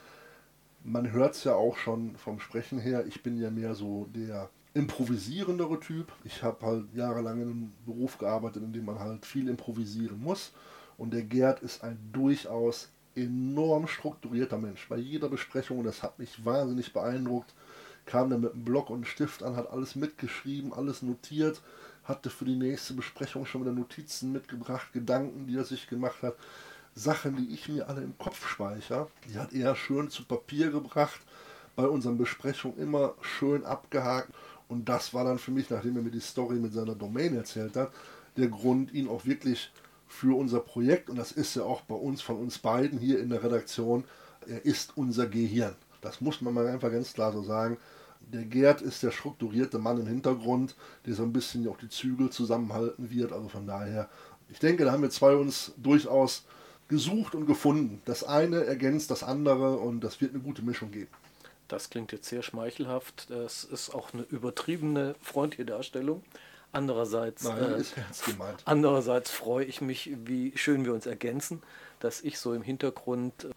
Man 0.84 1.12
hört 1.12 1.36
es 1.36 1.44
ja 1.44 1.56
auch 1.56 1.78
schon 1.78 2.16
vom 2.16 2.40
Sprechen 2.40 2.80
her, 2.80 3.06
ich 3.06 3.22
bin 3.22 3.40
ja 3.40 3.50
mehr 3.50 3.76
so 3.76 4.08
der 4.14 4.50
improvisierendere 4.74 5.80
Typ. 5.80 6.12
Ich 6.24 6.44
habe 6.44 6.66
halt 6.66 6.86
jahrelang 6.94 7.42
in 7.42 7.50
einem 7.50 7.72
Beruf 7.86 8.18
gearbeitet, 8.18 8.64
in 8.64 8.74
dem 8.74 8.86
man 8.86 9.00
halt 9.00 9.26
viel 9.26 9.48
improvisieren 9.48 10.22
muss. 10.22 10.52
Und 10.98 11.14
der 11.14 11.24
Gerd 11.24 11.62
ist 11.62 11.84
ein 11.84 11.98
durchaus 12.12 12.90
enorm 13.16 13.88
strukturierter 13.88 14.58
Mensch. 14.58 14.88
Bei 14.88 14.98
jeder 14.98 15.30
Besprechung, 15.30 15.80
und 15.80 15.86
das 15.86 16.04
hat 16.04 16.20
mich 16.20 16.46
wahnsinnig 16.46 16.94
beeindruckt, 16.94 17.54
kam 18.06 18.32
er 18.32 18.38
mit 18.38 18.54
einem 18.54 18.66
Block 18.66 18.90
und 18.90 18.98
einem 18.98 19.06
Stift 19.06 19.44
an, 19.44 19.56
hat 19.56 19.72
alles 19.72 19.96
mitgeschrieben, 19.96 20.74
alles 20.74 21.02
notiert, 21.02 21.62
hatte 22.04 22.30
für 22.30 22.46
die 22.46 22.56
nächste 22.56 22.94
Besprechung 22.94 23.46
schon 23.46 23.62
wieder 23.62 23.72
Notizen 23.72 24.32
mitgebracht, 24.32 24.94
Gedanken, 24.94 25.48
die 25.48 25.58
er 25.58 25.66
sich 25.66 25.88
gemacht 25.88 26.22
hat. 26.24 26.36
Sachen, 26.96 27.36
die 27.38 27.54
ich 27.54 27.70
mir 27.70 27.88
alle 27.88 28.02
im 28.02 28.18
Kopf 28.18 28.48
speichere, 28.48 29.08
die 29.28 29.38
hat 29.38 29.54
er 29.54 29.76
schön 29.76 30.10
zu 30.10 30.26
Papier 30.26 30.72
gebracht, 30.72 31.22
bei 31.76 31.88
unseren 31.88 32.18
Besprechungen 32.18 32.78
immer 32.80 33.14
schön 33.22 33.64
abgehakt. 33.64 34.34
Und 34.70 34.88
das 34.88 35.14
war 35.14 35.26
dann 35.26 35.40
für 35.40 35.52
mich, 35.52 35.70
nachdem 35.70 35.98
er 35.98 36.04
mir 36.04 36.12
die 36.12 36.22
Story 36.22 36.56
mit 36.56 36.74
seiner 36.74 36.96
Domain 36.96 37.36
erzählt 37.36 37.76
hat, 37.76 37.92
der 38.38 38.48
Grund, 38.48 38.94
ihn 38.94 39.10
auch 39.10 39.26
wirklich 39.26 39.72
für 40.08 40.38
unser 40.38 40.60
Projekt, 40.60 41.10
und 41.10 41.18
das 41.18 41.32
ist 41.32 41.56
ja 41.56 41.64
auch 41.64 41.82
bei 41.82 41.96
uns, 41.96 42.22
von 42.22 42.38
uns 42.38 42.60
beiden 42.60 43.00
hier 43.00 43.20
in 43.20 43.30
der 43.30 43.44
Redaktion, 43.44 44.06
er 44.48 44.64
ist 44.64 44.96
unser 44.96 45.28
Gehirn. 45.28 45.76
Das 46.02 46.22
muss 46.22 46.40
man 46.40 46.54
mal 46.54 46.68
einfach 46.68 46.92
ganz 46.92 47.14
klar 47.14 47.34
so 47.34 47.44
sagen. 47.44 47.78
Der 48.32 48.46
Gerd 48.46 48.82
ist 48.82 49.02
der 49.02 49.12
strukturierte 49.12 49.80
Mann 49.80 50.00
im 50.00 50.08
Hintergrund, 50.08 50.76
der 51.06 51.16
so 51.16 51.24
ein 51.24 51.34
bisschen 51.34 51.68
auch 51.68 51.78
die 51.78 51.90
Zügel 51.90 52.30
zusammenhalten 52.30 53.10
wird. 53.10 53.34
Also 53.34 53.50
von 53.50 53.66
daher, 53.66 54.08
ich 54.50 54.60
denke, 54.60 54.86
da 54.86 54.92
haben 54.92 55.02
wir 55.02 55.10
zwei 55.10 55.36
uns 55.36 55.74
durchaus 55.78 56.46
gesucht 56.88 57.34
und 57.34 57.48
gefunden. 57.48 58.02
Das 58.06 58.24
eine 58.24 58.66
ergänzt 58.66 59.10
das 59.10 59.24
andere 59.24 59.78
und 59.78 60.04
das 60.04 60.22
wird 60.22 60.34
eine 60.34 60.44
gute 60.44 60.62
Mischung 60.62 60.92
geben. 60.92 61.10
Das 61.70 61.90
klingt 61.90 62.12
jetzt 62.12 62.28
sehr 62.28 62.44
schmeichelhaft. 62.44 63.30
Das 63.30 63.64
ist 63.64 63.94
auch 63.96 64.14
eine 64.14 64.24
übertriebene 64.24 65.16
freundliche 65.22 65.66
Darstellung. 65.66 66.24
Andererseits, 66.72 67.44
Nein, 67.44 67.82
äh, 67.82 67.84
andererseits 68.66 69.32
freue 69.32 69.66
ich 69.66 69.82
mich, 69.82 70.12
wie 70.26 70.56
schön 70.56 70.86
wir 70.86 70.94
uns 70.94 71.06
ergänzen, 71.08 71.64
dass 72.00 72.22
ich 72.22 72.38
so 72.38 72.54
im 72.54 72.62
Hintergrund 72.62 73.46
äh, 73.46 73.50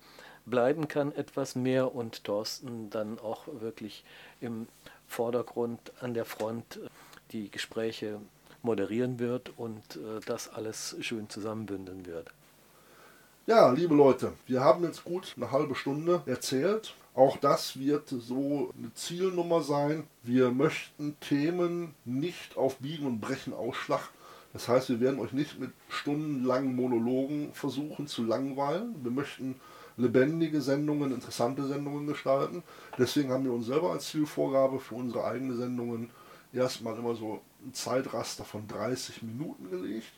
bleiben 0.47 0.89
kann 0.89 1.13
etwas 1.13 1.55
mehr 1.55 1.95
und 1.95 2.25
Thorsten 2.25 2.91
dann 2.91 3.19
auch 3.19 3.49
wirklich 3.61 4.05
im 4.41 4.67
Vordergrund 5.07 5.93
an 6.01 6.15
der 6.15 6.25
Front 6.25 6.77
äh, 6.77 6.89
die 7.33 7.51
Gespräche 7.51 8.19
moderieren 8.63 9.19
wird 9.19 9.53
und 9.59 9.97
äh, 9.97 10.21
das 10.25 10.49
alles 10.49 10.97
schön 11.01 11.29
zusammenbündeln 11.29 12.07
wird. 12.07 12.31
Ja, 13.47 13.71
liebe 13.73 13.95
Leute, 13.95 14.33
wir 14.47 14.61
haben 14.61 14.85
jetzt 14.85 15.05
gut 15.05 15.35
eine 15.37 15.51
halbe 15.51 15.75
Stunde 15.75 16.23
erzählt. 16.27 16.95
Auch 17.15 17.37
das 17.37 17.79
wird 17.79 18.09
so 18.09 18.73
eine 18.79 18.95
Zielnummer 18.95 19.63
sein. 19.63 20.05
Wir 20.23 20.51
möchten 20.51 21.17
Themen 21.21 21.95
nicht 22.05 22.57
auf 22.57 22.79
Biegen 22.79 23.07
und 23.07 23.21
Brechen 23.21 23.53
ausschlachten. 23.53 24.17
Das 24.55 24.69
heißt, 24.69 24.89
wir 24.89 25.01
werden 25.01 25.21
euch 25.21 25.33
nicht 25.33 25.59
mit 25.59 25.73
stundenlangen 25.89 26.75
Monologen 26.75 27.53
versuchen 27.53 28.07
zu 28.07 28.25
langweilen. 28.25 28.95
Wir 29.03 29.11
möchten 29.11 29.57
lebendige 29.97 30.61
Sendungen, 30.61 31.13
interessante 31.13 31.67
Sendungen 31.67 32.07
gestalten. 32.07 32.63
Deswegen 32.99 33.31
haben 33.31 33.45
wir 33.45 33.53
uns 33.53 33.67
selber 33.67 33.93
als 33.93 34.09
Zielvorgabe 34.09 34.81
für 34.81 34.95
unsere 34.95 35.25
eigenen 35.25 35.57
Sendungen 35.57 36.11
erstmal 36.53 36.99
immer 36.99 37.15
so 37.15 37.41
ein 37.65 37.75
Zeitraster 37.75 38.45
von 38.45 38.67
30 38.69 39.23
Minuten 39.23 39.71
gelegt. 39.71 40.13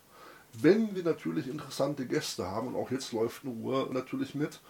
Wenn 0.52 0.94
wir 0.94 1.02
natürlich 1.02 1.48
interessante 1.48 2.06
Gäste 2.06 2.46
haben, 2.48 2.68
und 2.68 2.76
auch 2.76 2.90
jetzt 2.90 3.12
läuft 3.12 3.44
eine 3.44 3.54
Uhr 3.54 3.88
natürlich 3.92 4.34
mit, 4.34 4.60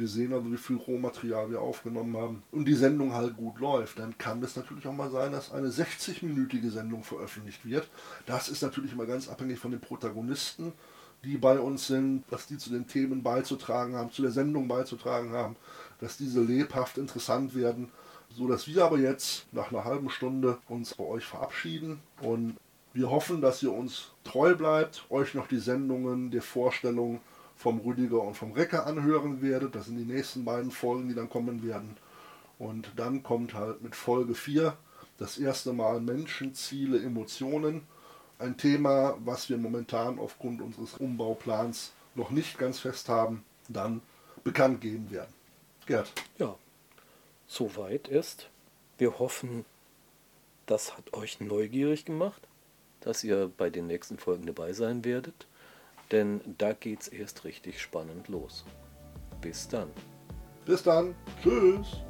wir 0.00 0.08
sehen 0.08 0.32
also, 0.32 0.50
wie 0.50 0.56
viel 0.56 0.76
Rohmaterial 0.76 1.50
wir 1.50 1.60
aufgenommen 1.60 2.16
haben. 2.16 2.42
Und 2.50 2.64
die 2.64 2.74
Sendung 2.74 3.12
halt 3.12 3.36
gut 3.36 3.60
läuft, 3.60 3.98
dann 3.98 4.16
kann 4.18 4.42
es 4.42 4.56
natürlich 4.56 4.86
auch 4.86 4.92
mal 4.92 5.10
sein, 5.10 5.32
dass 5.32 5.52
eine 5.52 5.68
60-minütige 5.68 6.70
Sendung 6.70 7.04
veröffentlicht 7.04 7.64
wird. 7.64 7.88
Das 8.26 8.48
ist 8.48 8.62
natürlich 8.62 8.92
immer 8.92 9.06
ganz 9.06 9.28
abhängig 9.28 9.58
von 9.58 9.70
den 9.70 9.80
Protagonisten, 9.80 10.72
die 11.22 11.36
bei 11.36 11.60
uns 11.60 11.86
sind, 11.86 12.24
was 12.30 12.46
die 12.46 12.58
zu 12.58 12.70
den 12.70 12.86
Themen 12.86 13.22
beizutragen 13.22 13.94
haben, 13.94 14.10
zu 14.10 14.22
der 14.22 14.30
Sendung 14.30 14.66
beizutragen 14.66 15.32
haben, 15.32 15.56
dass 16.00 16.16
diese 16.16 16.40
lebhaft 16.40 16.96
interessant 16.98 17.54
werden, 17.54 17.90
so 18.30 18.48
dass 18.48 18.66
wir 18.66 18.84
aber 18.84 18.98
jetzt 18.98 19.46
nach 19.52 19.70
einer 19.70 19.84
halben 19.84 20.08
Stunde 20.08 20.58
uns 20.68 20.94
bei 20.94 21.04
euch 21.04 21.24
verabschieden 21.24 22.00
und 22.22 22.56
wir 22.92 23.10
hoffen, 23.10 23.40
dass 23.40 23.62
ihr 23.62 23.72
uns 23.72 24.12
treu 24.24 24.54
bleibt, 24.54 25.04
euch 25.10 25.34
noch 25.34 25.46
die 25.46 25.58
Sendungen 25.58 26.30
der 26.30 26.42
Vorstellung 26.42 27.20
vom 27.60 27.78
Rüdiger 27.80 28.22
und 28.22 28.34
vom 28.34 28.52
Recker 28.52 28.86
anhören 28.86 29.42
werdet. 29.42 29.74
Das 29.74 29.84
sind 29.84 29.98
die 29.98 30.10
nächsten 30.10 30.46
beiden 30.46 30.70
Folgen, 30.70 31.08
die 31.08 31.14
dann 31.14 31.28
kommen 31.28 31.62
werden. 31.62 31.94
Und 32.58 32.90
dann 32.96 33.22
kommt 33.22 33.52
halt 33.52 33.82
mit 33.82 33.94
Folge 33.94 34.34
4 34.34 34.74
das 35.18 35.36
erste 35.36 35.74
Mal 35.74 36.00
Menschen, 36.00 36.54
Ziele, 36.54 36.98
Emotionen. 37.02 37.82
Ein 38.38 38.56
Thema, 38.56 39.18
was 39.24 39.50
wir 39.50 39.58
momentan 39.58 40.18
aufgrund 40.18 40.62
unseres 40.62 40.94
Umbauplans 40.94 41.92
noch 42.14 42.30
nicht 42.30 42.58
ganz 42.58 42.78
fest 42.78 43.10
haben, 43.10 43.44
dann 43.68 44.00
bekannt 44.42 44.80
geben 44.80 45.10
werden. 45.10 45.34
Gerd. 45.84 46.10
Ja, 46.38 46.56
soweit 47.46 48.08
ist. 48.08 48.48
Wir 48.96 49.18
hoffen, 49.18 49.66
das 50.64 50.96
hat 50.96 51.12
euch 51.12 51.40
neugierig 51.40 52.06
gemacht 52.06 52.40
dass 53.00 53.24
ihr 53.24 53.50
bei 53.56 53.70
den 53.70 53.86
nächsten 53.86 54.18
Folgen 54.18 54.46
dabei 54.46 54.72
sein 54.72 55.04
werdet, 55.04 55.46
denn 56.12 56.40
da 56.58 56.72
geht's 56.72 57.08
erst 57.08 57.44
richtig 57.44 57.80
spannend 57.80 58.28
los. 58.28 58.64
Bis 59.40 59.68
dann. 59.68 59.90
Bis 60.66 60.82
dann. 60.82 61.14
Tschüss. 61.42 62.02